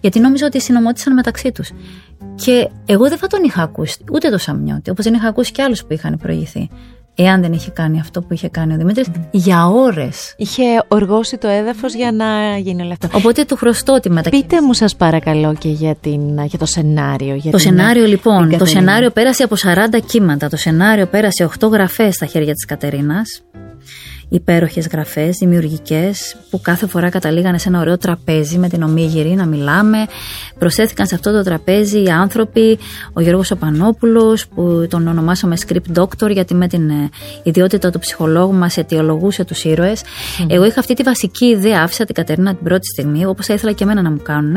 [0.00, 1.70] Γιατί νόμιζα ότι συνομώτησαν μεταξύ τους.
[2.34, 5.62] Και εγώ δεν θα τον είχα ακούσει, ούτε το Σαμιώτη, όπως δεν είχα ακούσει και
[5.62, 6.68] άλλους που είχαν προηγηθεί
[7.20, 10.34] εάν δεν είχε κάνει αυτό που είχε κάνει ο Δημήτρης, για ώρες.
[10.36, 13.08] Είχε οργώσει το έδαφος για να γίνει όλο αυτό.
[13.12, 14.46] Οπότε του χρωστώ τη μετακίνηση.
[14.48, 17.34] Πείτε μου, σας παρακαλώ, και για, την, για το σενάριο.
[17.34, 18.58] Για το την, σενάριο, λοιπόν.
[18.58, 20.48] Το σενάριο πέρασε από 40 κύματα.
[20.48, 23.42] Το σενάριο πέρασε 8 γραφές στα χέρια της Κατερίνας
[24.28, 29.46] υπέροχες γραφές, δημιουργικές, που κάθε φορά καταλήγανε σε ένα ωραίο τραπέζι με την ομίγυρη να
[29.46, 29.98] μιλάμε.
[30.58, 32.78] Προσέθηκαν σε αυτό το τραπέζι οι άνθρωποι,
[33.12, 37.08] ο Γιώργος Οπανόπουλος που τον ονομάσαμε script doctor γιατί με την ε,
[37.42, 40.02] ιδιότητα του ψυχολόγου μας αιτιολογούσε τους ήρωες.
[40.48, 43.72] Εγώ είχα αυτή τη βασική ιδέα, άφησα την Κατερίνα την πρώτη στιγμή, όπως θα ήθελα
[43.72, 44.56] και εμένα να μου κάνουν,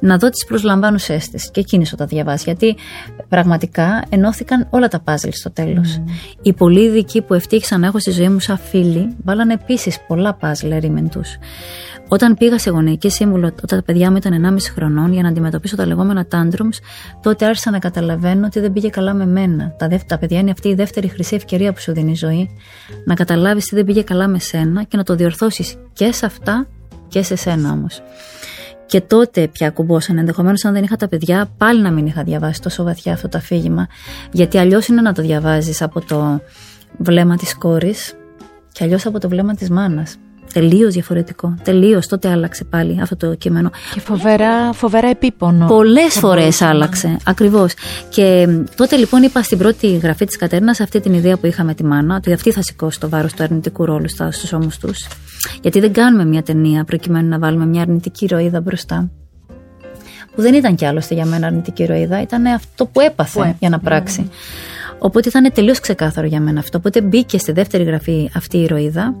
[0.00, 2.44] να δω τις προσλαμβάνουσές της και εκείνη όταν διαβάσει.
[2.46, 2.76] Γιατί
[3.28, 6.00] πραγματικά ενώθηκαν όλα τα πάζλ στο τέλος.
[6.42, 10.34] Οι πολλοί ειδικοί που ευτύχησαν να έχω στη ζωή μου σαν φίλοι βάλανε επίσης πολλά
[10.34, 11.38] παζλ ερήμεν τους.
[12.08, 15.76] Όταν πήγα σε γονεϊκή σύμβουλο, όταν τα παιδιά μου ήταν 1,5 χρονών, για να αντιμετωπίσω
[15.76, 16.78] τα λεγόμενα tantrums,
[17.22, 19.74] τότε άρχισα να καταλαβαίνω ότι δεν πήγε καλά με μένα.
[19.78, 22.50] Τα, τα παιδιά είναι αυτή η δεύτερη χρυσή ευκαιρία που σου δίνει η ζωή.
[23.04, 26.66] Να καταλάβεις τι δεν πήγε καλά με σένα και να το διορθώσεις και σε αυτά
[27.08, 28.02] και σε σένα όμως.
[28.86, 30.18] Και τότε πια κουμπόσαν.
[30.18, 33.38] Ενδεχομένως, αν δεν είχα τα παιδιά, πάλι να μην είχα διαβάσει τόσο βαθιά αυτό το
[33.38, 33.86] αφήγημα.
[34.32, 36.40] Γιατί αλλιώς είναι να το διαβάζεις από το
[36.98, 38.14] βλέμμα της κόρης
[38.76, 40.16] και αλλιώς από το βλέμμα της μάνας.
[40.52, 41.54] Τελείως διαφορετικό.
[41.62, 42.06] Τελείως.
[42.06, 43.70] Τότε άλλαξε πάλι αυτό το κείμενο.
[43.94, 45.66] Και φοβερά, φοβερά επίπονο.
[45.66, 47.08] Πολλές φορές άλλαξε.
[47.08, 47.16] Ναι.
[47.24, 47.74] Ακριβώς.
[48.08, 51.84] Και τότε λοιπόν είπα στην πρώτη γραφή της Κατέρνα αυτή την ιδέα που είχαμε τη
[51.84, 55.06] μάνα, ότι αυτή θα σηκώσει το βάρος του αρνητικού ρόλου στους ώμους τους.
[55.62, 59.10] Γιατί δεν κάνουμε μια ταινία προκειμένου να βάλουμε μια αρνητική ροήδα μπροστά.
[60.34, 63.78] Που δεν ήταν κι άλλωστε για μένα αρνητική ροήδα, ήταν αυτό που έπαθε για να
[63.78, 64.20] πράξει.
[64.20, 64.28] Ναι.
[64.98, 66.78] Οπότε ήταν τελείως ξεκάθαρο για μένα αυτό.
[66.78, 69.14] Οπότε μπήκε στη δεύτερη γραφή αυτή η ηρωίδα.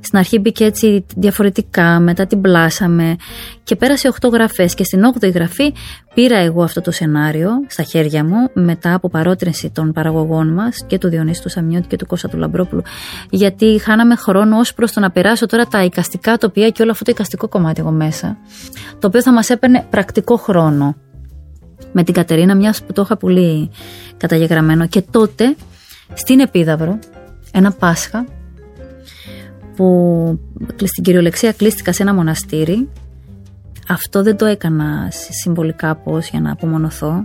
[0.00, 3.16] Στην αρχή μπήκε έτσι διαφορετικά, μετά την πλάσαμε
[3.62, 4.74] και πέρασε 8 γραφές.
[4.74, 5.72] Και στην 8η γραφή
[6.14, 10.98] πήρα εγώ αυτό το σενάριο στα χέρια μου μετά από παρότρινση των παραγωγών μας και
[10.98, 12.82] του Διονύσου του Σαμιώτη και του Κώστα του Λαμπρόπουλου.
[13.30, 17.04] Γιατί χάναμε χρόνο ως προς το να περάσω τώρα τα οικαστικά τοπία και όλο αυτό
[17.04, 18.36] το οικαστικό κομμάτι εγώ μέσα.
[18.98, 20.96] Το οποίο θα μας έπαιρνε πρακτικό χρόνο
[21.92, 23.70] με την Κατερίνα, μιας που το είχα πολύ
[24.26, 24.86] καταγεγραμμένο.
[24.86, 25.56] Και τότε
[26.14, 26.98] στην Επίδαυρο,
[27.52, 28.26] ένα Πάσχα,
[29.76, 29.86] που
[30.84, 32.88] στην κυριολεξία κλείστηκα σε ένα μοναστήρι.
[33.88, 37.22] Αυτό δεν το έκανα συμβολικά πώς για να απομονωθώ.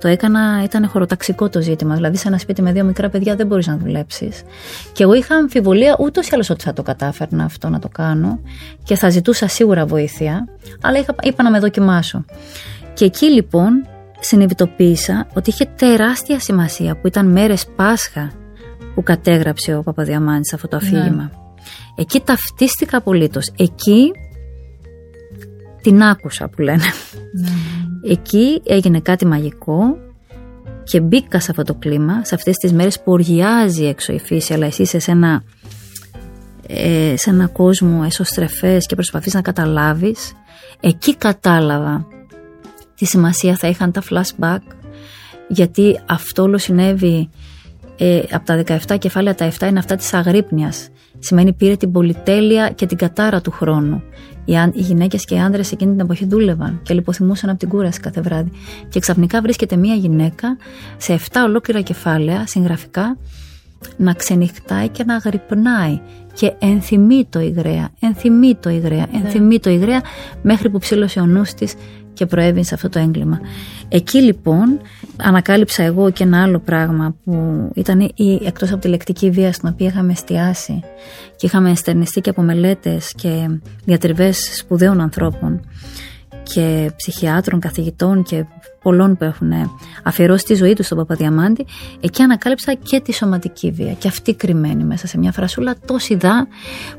[0.00, 1.94] Το έκανα, ήταν χωροταξικό το ζήτημα.
[1.94, 4.42] Δηλαδή, σε ένα σπίτι με δύο μικρά παιδιά δεν μπορείς να δουλέψεις.
[4.92, 8.40] Και εγώ είχα αμφιβολία ούτως ή άλλως ότι θα το κατάφερνα αυτό να το κάνω
[8.84, 10.48] και θα ζητούσα σίγουρα βοήθεια.
[10.80, 12.24] Αλλά είχα, είπα να με δοκιμάσω.
[12.94, 13.86] Και εκεί λοιπόν
[14.20, 18.32] συνειδητοποίησα ότι είχε τεράστια σημασία που ήταν μέρες Πάσχα
[18.94, 20.86] που κατέγραψε ο Παπαδιαμάνης αυτό το ναι.
[20.86, 21.30] αφήγημα.
[21.96, 23.52] Εκεί ταυτίστηκα απολύτως.
[23.56, 24.10] Εκεί
[25.82, 26.82] την άκουσα που λένε.
[27.32, 27.48] Ναι.
[28.10, 29.96] Εκεί έγινε κάτι μαγικό
[30.84, 34.54] και μπήκα σε αυτό το κλίμα, σε αυτές τις μέρες που οργιάζει έξω η φύση,
[34.54, 35.42] αλλά εσύ είσαι σε ένα,
[36.66, 40.32] ε, σε ένα κόσμο εσωστρεφές και προσπαθείς να καταλάβεις.
[40.80, 42.06] Εκεί κατάλαβα
[42.98, 44.58] τι σημασία θα είχαν τα flashback
[45.48, 47.30] γιατί αυτό όλο συνέβη
[47.96, 50.88] ε, από τα 17 κεφάλαια τα 7 είναι αυτά της αγρύπνιας
[51.18, 54.02] σημαίνει πήρε την πολυτέλεια και την κατάρα του χρόνου.
[54.44, 58.00] Οι, οι γυναίκες και οι άνδρες εκείνη την εποχή δούλευαν και λιποθυμούσαν από την κούραση
[58.00, 58.50] κάθε βράδυ.
[58.88, 60.56] Και ξαφνικά βρίσκεται μία γυναίκα
[60.96, 63.16] σε 7 ολόκληρα κεφάλαια συγγραφικά
[63.96, 66.00] να ξενυχτάει και να αγρυπνάει
[66.32, 69.18] και ενθυμεί το υγραία, ενθυμεί το υγραία, ναι.
[69.18, 70.00] ενθυμεί το υγραία
[70.42, 71.74] μέχρι που ψήλωσε ο νους της
[72.18, 73.40] και προέβη σε αυτό το έγκλημα.
[73.88, 74.80] Εκεί λοιπόν
[75.16, 79.68] ανακάλυψα εγώ και ένα άλλο πράγμα που ήταν η, εκτός από τη λεκτική βία στην
[79.68, 80.80] οποία είχαμε εστιάσει
[81.36, 85.60] και είχαμε εστερνιστεί και από μελέτες και διατριβές σπουδαίων ανθρώπων
[86.42, 88.44] και ψυχιάτρων, καθηγητών και
[88.82, 89.52] πολλών που έχουν
[90.02, 91.66] αφιερώσει τη ζωή τους στον Παπαδιαμάντη,
[92.00, 93.92] εκεί ανακάλυψα και τη σωματική βία.
[93.92, 96.46] Και αυτή κρυμμένη μέσα σε μια φρασούλα τόση δά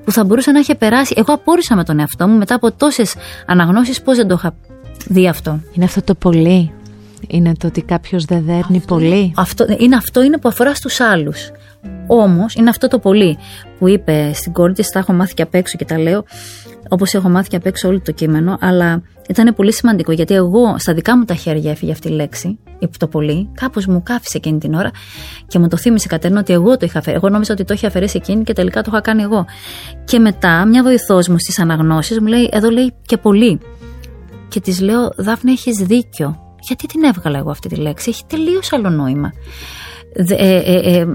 [0.04, 1.14] που θα μπορούσε να είχε περάσει.
[1.18, 3.16] Εγώ απόρρισα με τον εαυτό μου μετά από τόσες
[3.46, 4.56] αναγνώσεις πώς δεν το είχα
[5.08, 5.60] δει αυτό.
[5.74, 6.72] Είναι αυτό το πολύ.
[7.28, 9.34] Είναι το ότι κάποιος δεν δέρνει πολύ.
[9.36, 11.52] Αυτό είναι, αυτό είναι που αφορά στους άλλους.
[12.08, 13.38] Όμως είναι αυτό το πολύ
[13.80, 16.24] που είπε στην κόρη της, τα έχω μάθει και απ' έξω και τα λέω,
[16.90, 20.76] όπως έχω μάθει και απ' έξω όλο το κείμενο, αλλά ήταν πολύ σημαντικό γιατί εγώ
[20.78, 22.60] στα δικά μου τα χέρια έφυγε αυτή η λέξη,
[22.98, 24.92] το πολύ, κάπως μου κάφησε εκείνη την ώρα
[25.48, 27.22] και μου το θύμισε Κατερίνα ότι εγώ το είχα αφαιρέσει.
[27.24, 29.46] Εγώ νόμιζα ότι το είχε αφαιρέσει εκείνη και τελικά το είχα κάνει εγώ.
[30.04, 33.60] Και μετά μια βοηθός μου στις αναγνώσεις μου λέει: Εδώ λέει και πολύ.
[34.50, 36.40] Και της λέω: Δάφνη, έχεις δίκιο.
[36.60, 39.32] Γιατί την έβγαλα εγώ αυτή τη λέξη, έχει τελείως άλλο νόημα.
[40.14, 41.08] Ε, ε, ε,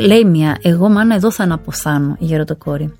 [0.00, 2.92] λέει μια, εγώ μάνα εδώ θα αναποθάνω, η γεροτοκόρη.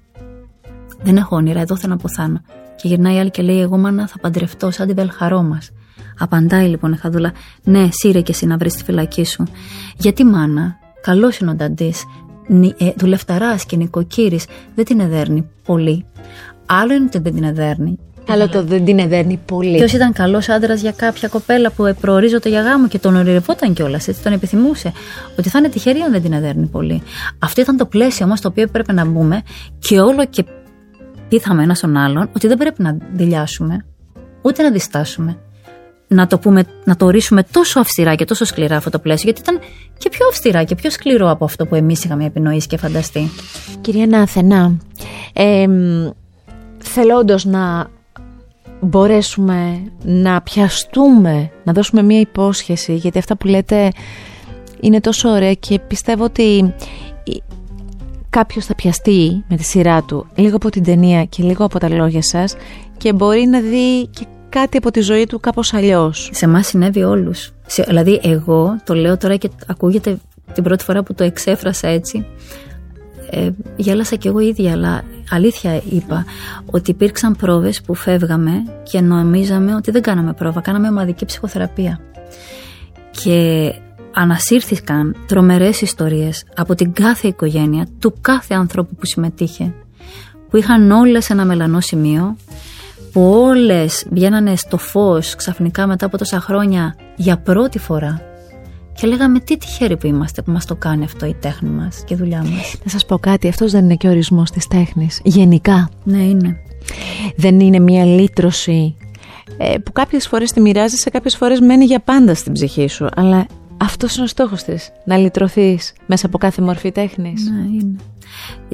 [1.03, 2.41] Δεν έχω όνειρα, εδώ θα αναποθάνω.
[2.77, 5.71] Και γυρνάει άλλη και λέει: Εγώ μάνα θα παντρευτώ σαν τη βελχαρό μας.
[6.19, 9.45] Απαντάει λοιπόν η Χαδούλα: Ναι, σύρε και εσύ να βρεις τη φυλακή σου.
[9.97, 12.05] Γιατί μάνα, καλός είναι ο Νταντής,
[12.79, 16.05] ε, δουλευταράς και νοικοκύρης, δεν την εδέρνει πολύ.
[16.67, 17.99] Άλλο είναι ότι δεν την εδέρνει.
[18.29, 19.77] Άλλο το δεν την εδέρνει πολύ.
[19.77, 24.09] Ποιος ήταν καλός άντρας για κάποια κοπέλα που προορίζονται για γάμο και τον ονειρευόταν κιόλας,
[24.09, 24.93] έτσι τον επιθυμούσε.
[25.39, 27.03] Ότι θα είναι τυχερή αν δεν την εδέρνει πολύ.
[27.39, 29.43] Αυτό ήταν το πλαίσιο όμω το οποίο πρέπει να μπούμε
[29.79, 30.45] και όλο και
[31.29, 33.85] πείθαμε ένα στον άλλον ότι δεν πρέπει να δηλιάσουμε,
[34.43, 35.37] ούτε να διστάσουμε.
[36.09, 39.51] Να το, πούμε, να το ορίσουμε τόσο αυστηρά και τόσο σκληρά αυτό το πλαίσιο, γιατί
[39.51, 39.69] ήταν
[39.99, 43.31] και πιο αυστηρά και πιο σκληρό από αυτό που εμείς είχαμε επινοήσει και φανταστεί.
[43.81, 44.77] Κυρία Νάθενα,
[45.33, 45.67] ε,
[46.79, 47.91] θέλω όντω να
[48.83, 53.91] μπορέσουμε να πιαστούμε, να δώσουμε μία υπόσχεση, γιατί αυτά που λέτε
[54.81, 56.75] είναι τόσο ωραία και πιστεύω ότι
[58.31, 61.89] κάποιος θα πιαστεί με τη σειρά του λίγο από την ταινία και λίγο από τα
[61.89, 62.57] λόγια σας
[62.97, 66.31] και μπορεί να δει και κάτι από τη ζωή του κάπως αλλιώς.
[66.33, 67.53] Σε εμάς συνέβη όλους.
[67.87, 70.19] Δηλαδή εγώ το λέω τώρα και ακούγεται
[70.53, 72.27] την πρώτη φορά που το εξέφρασα έτσι.
[73.35, 76.25] Ε, γέλασα κι εγώ ίδια, αλλά αλήθεια είπα
[76.71, 78.53] ότι υπήρξαν πρόβες που φεύγαμε
[78.83, 82.01] και νομίζαμε ότι δεν κάναμε πρόβα, κάναμε ομαδική ψυχοθεραπεία.
[83.23, 83.73] Και
[84.15, 89.75] ανασύρθηκαν τρομερές ιστορίες από την κάθε οικογένεια, του κάθε ανθρώπου που συμμετείχε,
[90.51, 92.37] που είχαν όλες ένα μελανό σημείο,
[93.13, 98.32] που όλες βγαίνανε στο φως ξαφνικά μετά από τόσα χρόνια για πρώτη φορά
[98.95, 102.15] και λέγαμε τι τυχαίροι που είμαστε που μας το κάνει αυτό η τέχνη μας και
[102.15, 102.75] η δουλειά μας.
[102.85, 105.89] Να σας πω κάτι, αυτός δεν είναι και ο ορισμός της τέχνης, γενικά.
[106.05, 106.57] Ναι, είναι.
[107.37, 108.97] Δεν είναι μια λύτρωση
[109.59, 113.09] ε, που κάποιες φορές τη μοιράζεις, σε κάποιες φορές μένει για πάντα στην ψυχή σου,
[113.15, 114.91] αλλά αυτός είναι ο στόχος της.
[115.05, 117.51] Να λυτρωθείς μέσα από κάθε μορφή τέχνης.
[117.51, 117.97] Ναι, είναι.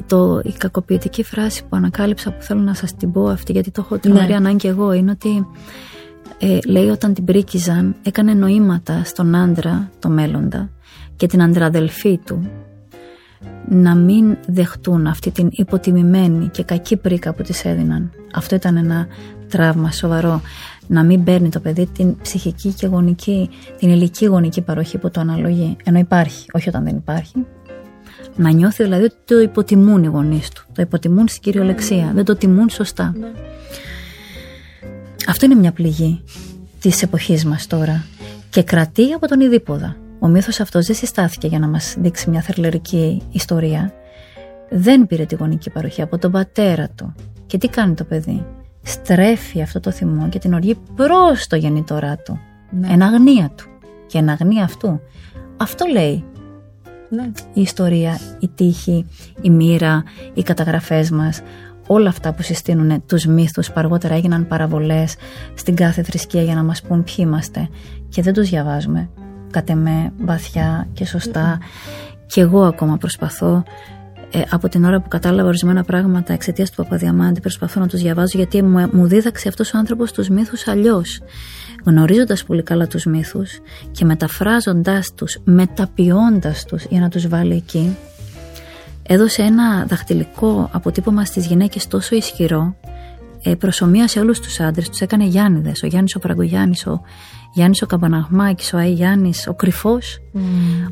[0.07, 3.81] Το, η κακοποιητική φράση που ανακάλυψα που θέλω να σας την πω αυτή, γιατί το
[3.85, 4.35] έχω τρομερή ναι.
[4.35, 5.47] ανάγκη εγώ, είναι ότι
[6.39, 10.69] ε, λέει όταν την πρίκιζαν, έκανε νοήματα στον άντρα, το μέλλοντα,
[11.15, 12.49] και την αντραδελφή του
[13.69, 18.11] να μην δεχτούν αυτή την υποτιμημένη και κακή πρίκα που της έδιναν.
[18.33, 19.07] Αυτό ήταν ένα
[19.47, 20.41] τραύμα σοβαρό
[20.87, 25.19] να μην παίρνει το παιδί την ψυχική και γονική, την ηλική γονική παροχή που το
[25.19, 27.45] αναλογεί, ενώ υπάρχει, όχι όταν δεν υπάρχει.
[28.35, 30.65] Να νιώθει δηλαδή ότι το υποτιμούν οι γονείς του.
[30.73, 32.11] Το υποτιμούν στην κυριολεξία.
[32.13, 33.13] Δεν το τιμούν σωστά.
[33.19, 33.27] Ναι.
[35.27, 36.23] Αυτό είναι μια πληγή
[36.79, 38.05] της εποχής μας τώρα.
[38.49, 39.95] Και κρατεί από τον Ιδίποδα.
[40.19, 43.93] Ο μύθος αυτός δεν συστάθηκε για να μας δείξει μια θερλερική ιστορία.
[44.69, 47.15] Δεν πήρε τη γονική παροχή από τον πατέρα του.
[47.45, 48.45] Και τι κάνει το παιδί;
[48.81, 52.39] Στρέφει αυτό το θυμό και την οργή προς το γεννητορά του.
[52.69, 52.87] Ναι.
[52.91, 53.65] Εν αγνία του.
[54.07, 55.01] Και εν αγνία αυτού.
[55.57, 56.23] Αυτό λέει
[57.09, 57.31] ναι.
[57.53, 59.05] η ιστορία, η τύχη,
[59.41, 60.03] η μοίρα,
[60.33, 61.41] οι καταγραφές μας,
[61.91, 65.15] όλα αυτά που συστήνουν τους μύθους που αργότερα έγιναν παραβολές
[65.53, 67.69] στην κάθε θρησκεία για να μας πούν ποιοι είμαστε.
[68.09, 69.09] Και δεν τους διαβάζουμε.
[69.51, 71.59] Κατ' εμέ βαθιά και σωστά.
[72.25, 73.63] Και εγώ ακόμα προσπαθώ
[74.31, 78.37] ε, από την ώρα που κατάλαβα ορισμένα πράγματα εξαιτίας του Παπαδιαμάντη, προσπαθώ να τους διαβάζω
[78.37, 81.21] γιατί μου, μου δίδαξε αυτός ο άνθρωπος τους μύθους αλλιώς.
[81.85, 83.59] Γνωρίζοντας πολύ καλά τους μύθους
[83.91, 87.97] και μεταφράζοντάς τους, μεταποιώντας τους για να τους βάλει εκεί,
[89.11, 92.75] έδωσε ένα δαχτυλικό αποτύπωμα στις γυναίκες τόσο ισχυρό,
[93.43, 95.83] ε, προσωμείωσε όλους τους άντρες, τους έκανε Γιάννηδες.
[95.83, 97.01] Ο Γιάννης ο Φραγκογιάννη, ο
[97.53, 100.19] Γιάννης ο Καμπαναγμάκη, ο Άι Γιάννης, ο Κρυφός.
[100.33, 100.39] Mm.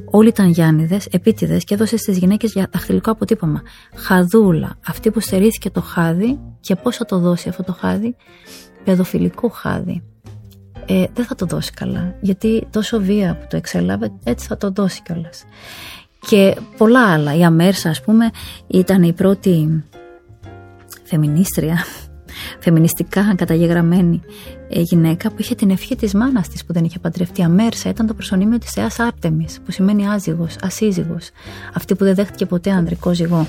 [0.05, 3.61] Όλοι ήταν Γιάννηδες, επίτηδες και έδωσε στις γυναίκες για δαχτυλικό αποτύπωμα.
[3.95, 8.15] Χαδούλα, αυτή που στερήθηκε το χάδι και πώς θα το δώσει αυτό το χάδι,
[8.83, 10.03] παιδοφιλικό χάδι.
[10.85, 14.71] Ε, δεν θα το δώσει καλά, γιατί τόσο βία που το εξέλαβε, έτσι θα το
[14.71, 15.43] δώσει κιόλας.
[16.29, 17.35] Και πολλά άλλα.
[17.35, 18.29] Η Αμέρσα, ας πούμε,
[18.67, 19.83] ήταν η πρώτη
[21.03, 21.77] φεμινίστρια
[22.63, 24.21] φεμινιστικά καταγεγραμμένη
[24.69, 27.43] ε, γυναίκα που είχε την ευχή της μάνας της που δεν είχε παντρευτεί.
[27.43, 31.29] Αμέρσα ήταν το προσωνύμιο της Θεάς Άρτεμη, που σημαίνει άζυγος, ασύζυγος.
[31.73, 33.47] Αυτή που δεν δέχτηκε ποτέ ανδρικό ζυγό.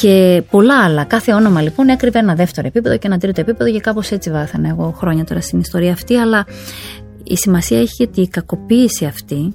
[0.00, 1.04] Και πολλά άλλα.
[1.04, 4.68] Κάθε όνομα λοιπόν έκρυβε ένα δεύτερο επίπεδο και ένα τρίτο επίπεδο και κάπως έτσι βάθανα
[4.68, 6.14] εγώ χρόνια τώρα στην ιστορία αυτή.
[6.16, 6.46] Αλλά
[7.22, 9.54] η σημασία έχει ότι η κακοποίηση αυτή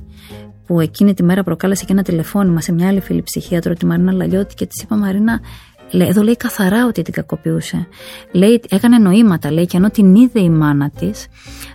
[0.68, 4.11] που εκείνη τη μέρα προκάλεσε και ένα τηλεφώνημα σε μια άλλη φίλη ψυχίατρο, τη Μαρίνα
[4.11, 5.39] Λαλιώτη, και της είπα Μαρίνα,
[5.91, 7.88] Λέει, εδώ λέει καθαρά ότι την κακοποιούσε.
[8.32, 11.28] Λέει, έκανε νοήματα, λέει, και ενώ την είδε η μάνα της,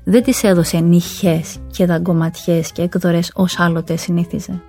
[0.04, 4.60] δεν της έδωσε νυχές και δαγκωματιές και εκδορέ ως άλλοτε συνήθιζε.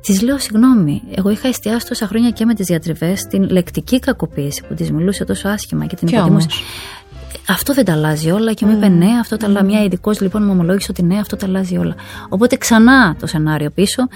[0.00, 4.64] Της λέω, συγγνώμη, εγώ είχα εστιάσει τόσα χρόνια και με τις διατριβέ στην λεκτική κακοποίηση
[4.68, 6.48] που της μιλούσε τόσο άσχημα και την υποτιμούσε.
[7.48, 9.64] Αυτό δεν τα αλλάζει όλα και μου είπε ναι, αυτό τα αλλάζει.
[9.64, 11.94] Μια ειδικός λοιπόν μου ομολόγησε ότι ναι, αυτό τα αλλάζει όλα.
[12.28, 14.08] Οπότε ξανά το σενάριο πίσω.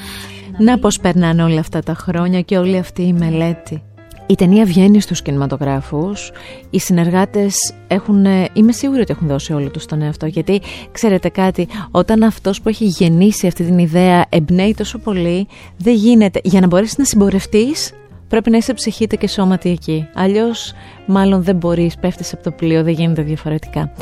[0.58, 3.82] Να πώς περνάνε όλα αυτά τα χρόνια και όλη αυτή η μελέτη;
[4.26, 6.32] Η ταινία βγαίνει στους κινηματογράφους,
[6.70, 10.60] οι συνεργάτες έχουν, είμαι σίγουρη ότι έχουν δώσει όλο τους τον εαυτό γιατί
[10.92, 15.46] ξέρετε κάτι, όταν αυτός που έχει γεννήσει αυτή την ιδέα εμπνέει τόσο πολύ,
[15.76, 17.92] δεν γίνεται, για να μπορέσεις να συμπορευτείς
[18.28, 20.72] πρέπει να είσαι ψυχήτε και σώματι εκεί, αλλιώς
[21.06, 23.92] μάλλον δεν μπορείς, πέφτεις από το πλοίο, δεν γίνεται διαφορετικά.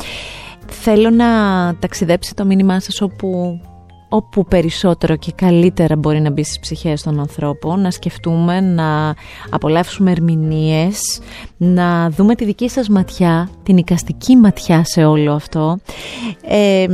[0.67, 1.25] Θέλω να
[1.79, 3.59] ταξιδέψει το μήνυμά σας όπου
[4.09, 9.15] όπου περισσότερο και καλύτερα μπορεί να μπει στις ψυχές των ανθρώπων, να σκεφτούμε, να
[9.49, 11.19] απολαύσουμε ερμηνείες,
[11.57, 15.77] να δούμε τη δική σας ματιά, την οικαστική ματιά σε όλο αυτό.
[16.47, 16.85] Ε,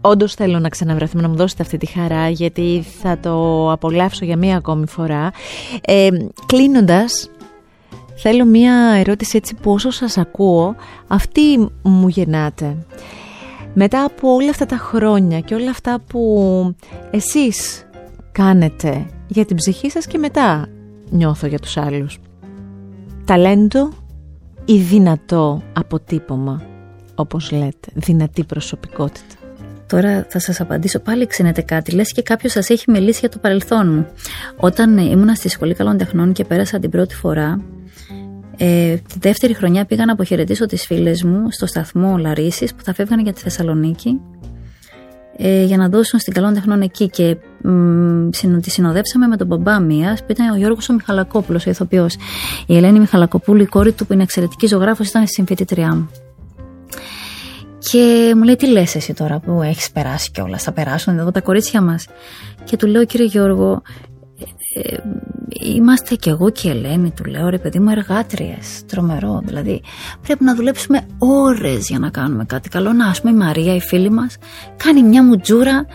[0.00, 4.36] Όντως θέλω να ξαναβρεθούμε, να μου δώσετε αυτή τη χαρά, γιατί θα το απολαύσω για
[4.36, 5.30] μία ακόμη φορά.
[5.84, 6.08] Ε,
[6.46, 7.30] κλείνοντας,
[8.14, 10.74] θέλω μία ερώτηση έτσι που όσο σας ακούω,
[11.06, 12.76] αυτή μου γεννάτε
[13.74, 16.74] μετά από όλα αυτά τα χρόνια και όλα αυτά που
[17.10, 17.86] εσείς
[18.32, 20.68] κάνετε για την ψυχή σας και μετά
[21.10, 22.18] νιώθω για τους άλλους.
[23.24, 23.90] Ταλέντο
[24.64, 26.62] ή δυνατό αποτύπωμα,
[27.14, 29.39] όπως λέτε, δυνατή προσωπικότητα.
[29.90, 33.38] Τώρα θα σας απαντήσω πάλι ξενετε κάτι, λες και κάποιος σας έχει μιλήσει για το
[33.38, 34.06] παρελθόν μου.
[34.56, 37.60] Όταν ήμουνα στη Σχολή Καλών Τεχνών και πέρασα την πρώτη φορά,
[38.56, 42.94] ε, τη δεύτερη χρονιά πήγα να αποχαιρετήσω τις φίλες μου στο σταθμό Λαρίσης που θα
[42.94, 44.20] φεύγανε για τη Θεσσαλονίκη
[45.36, 48.28] ε, για να δώσουν στην καλών τεχνών εκεί και μ,
[48.60, 52.16] τη συνοδεύσαμε με τον μπαμπά μία που ήταν ο Γιώργος ο Μιχαλακόπουλος, ο ηθοποιός.
[52.66, 56.10] Η Ελένη Μιχαλακοπούλου, η κόρη του που είναι εξαιρετική ζωγράφος, ήταν στη συμφιτητριά μου.
[57.80, 61.40] Και μου λέει τι λες εσύ τώρα που έχεις περάσει κιόλας, θα περάσουν εδώ τα
[61.40, 62.06] κορίτσια μας.
[62.64, 63.82] Και του λέω κύριε Γιώργο,
[64.74, 64.96] ε,
[65.62, 69.82] είμαστε κι εγώ και η Ελένη του λέω ρε παιδί μου εργάτριες τρομερό δηλαδή
[70.22, 73.80] πρέπει να δουλέψουμε ώρες για να κάνουμε κάτι καλό να ας πούμε η Μαρία η
[73.80, 74.36] φίλη μας
[74.76, 75.86] κάνει μια μουτζούρα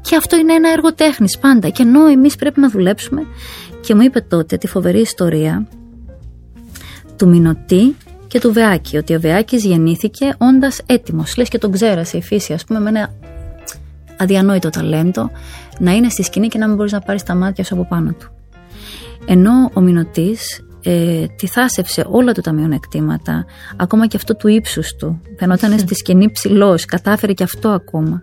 [0.00, 3.22] και αυτό είναι ένα έργο τέχνης πάντα και ενώ εμείς πρέπει να δουλέψουμε
[3.80, 5.66] και μου είπε τότε τη φοβερή ιστορία
[7.16, 7.96] του Μινωτή
[8.34, 12.52] και του Βεάκη ότι ο Βεάκης γεννήθηκε όντας έτοιμος λες και τον ξέρασε η φύση
[12.52, 13.14] ας πούμε με ένα
[14.16, 15.30] αδιανόητο ταλέντο
[15.78, 18.12] να είναι στη σκηνή και να μην μπορείς να πάρεις τα μάτια σου από πάνω
[18.12, 18.30] του.
[19.26, 23.44] Ενώ ο Μινωτής ε, τη θάσευσε όλα του τα μειονεκτήματα,
[23.76, 25.20] ακόμα και αυτό του ύψους του.
[25.38, 28.22] Φαινόταν στη σκηνή ψηλός, κατάφερε και αυτό ακόμα.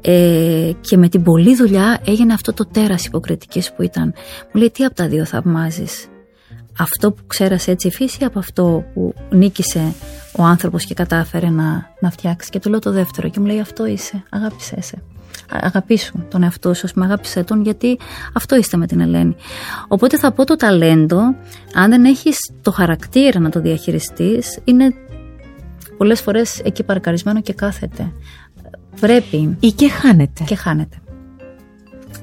[0.00, 4.04] Ε, και με την πολλή δουλειά έγινε αυτό το τέρας υποκριτικής που ήταν.
[4.52, 6.06] Μου λέει τι από τα δύο θαυμάζεις;
[6.78, 9.92] Αυτό που ξέρασε έτσι η φύση από αυτό που νίκησε
[10.32, 12.50] ο άνθρωπος και κατάφερε να, να φτιάξει.
[12.50, 15.02] Και του λέω το δεύτερο και μου λέει αυτό είσαι, αγάπησέ σε
[15.50, 17.98] αγαπήσου τον εαυτό σου, με αγάπησέ τον γιατί
[18.34, 19.36] αυτό είστε με την Ελένη.
[19.88, 21.20] Οπότε θα πω το ταλέντο,
[21.74, 24.94] αν δεν έχεις το χαρακτήρα να το διαχειριστείς, είναι
[25.96, 28.12] πολλές φορές εκεί παρακαρισμένο και κάθεται.
[29.00, 29.56] Πρέπει.
[29.60, 30.44] Ή και χάνεται.
[30.44, 30.96] Και χάνεται.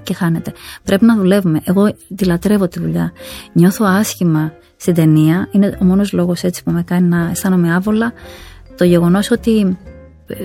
[0.06, 0.53] Και χάνεται.
[0.84, 1.62] Πρέπει να δουλεύουμε.
[1.64, 3.12] Εγώ τη λατρεύω τη δουλειά.
[3.53, 5.47] Νιώθω άσχημα στην ταινία.
[5.51, 8.14] Είναι ο μόνος λόγος έτσι που με κάνει να αισθάνομαι άβολα.
[8.78, 9.78] Το γεγονός ότι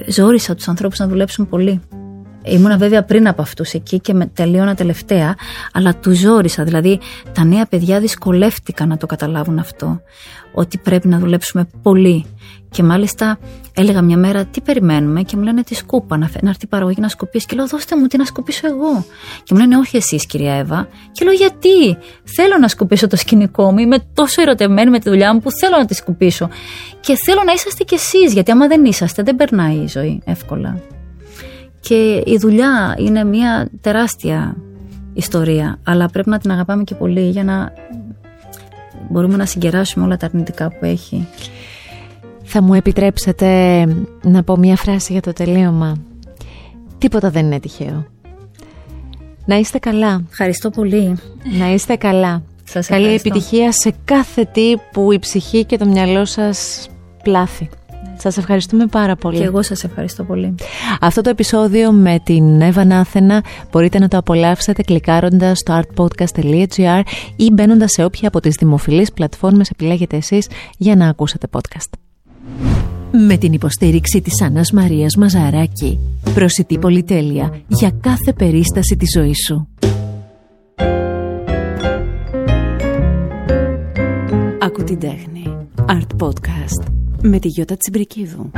[0.08, 1.80] ζόρισα τους ανθρώπους να δουλέψουν πολύ.
[2.42, 5.34] Ήμουνα βέβαια πριν από αυτούς εκεί και με τελείωνα τελευταία,
[5.72, 6.64] αλλά τους ζόρισα.
[6.64, 7.00] Δηλαδή,
[7.32, 10.00] τα νέα παιδιά δυσκολεύτηκαν να το καταλάβουν αυτό.
[10.52, 12.24] Ότι πρέπει να δουλέψουμε πολύ.
[12.70, 13.38] Και μάλιστα
[13.74, 17.00] έλεγα μια μέρα τι περιμένουμε και μου λένε τη σκούπα να, να έρθει η παραγωγή
[17.00, 17.46] να σκοπίσει.
[17.46, 19.04] Και λέω δώστε μου τι να σκοπίσω εγώ.
[19.42, 20.88] Και μου λένε όχι εσείς κυρία Εύα.
[21.12, 23.78] Και λέω γιατί; Θέλω να σκοπίσω το σκηνικό μου.
[23.78, 26.48] Είμαι τόσο ερωτευμένη με τη δουλειά μου που θέλω να τη σκουπίσω.
[27.00, 28.32] Και θέλω να είσαστε κι εσείς.
[28.32, 30.80] Γιατί άμα δεν είσαστε δεν περνάει η ζωή εύκολα.
[31.80, 34.56] Και η δουλειά είναι μια τεράστια
[35.14, 37.72] ιστορία, αλλά πρέπει να την αγαπάμε και πολύ για να
[39.08, 41.28] μπορούμε να συγκεράσουμε όλα τα αρνητικά που έχει.
[42.52, 43.84] Θα μου επιτρέψετε
[44.22, 45.96] να πω μια φράση για το τελείωμα.
[46.98, 48.06] Τίποτα δεν είναι τυχαίο.
[49.44, 50.22] Να είστε καλά.
[50.30, 51.16] Ευχαριστώ πολύ.
[51.58, 52.42] Να είστε καλά.
[52.64, 56.88] Σας Καλή επιτυχία σε κάθε τι που η ψυχή και το μυαλό σας
[57.22, 57.68] πλάθει.
[58.16, 59.38] Σας ευχαριστούμε πάρα πολύ.
[59.38, 60.54] Και εγώ σας ευχαριστώ πολύ.
[61.00, 67.02] Αυτό το επεισόδιο με την Εύα Νάθενα μπορείτε να το απολαύσετε κλικάροντας στο artpodcast.gr
[67.36, 70.48] ή μπαίνοντας σε όποια από τις δημοφιλείς πλατφόρμες επιλέγετε εσείς
[70.78, 72.09] για να ακούσετε podcast.
[73.26, 75.98] Με την υποστήριξη της Άννας Μαρίας Μαζαράκη.
[76.34, 79.68] Προσιτή πολυτέλεια για κάθε περίσταση της ζωής σου.
[84.60, 85.66] από την τέχνη.
[85.86, 88.50] Art Podcast με τη Γιώτα Τσιμπρικίδου.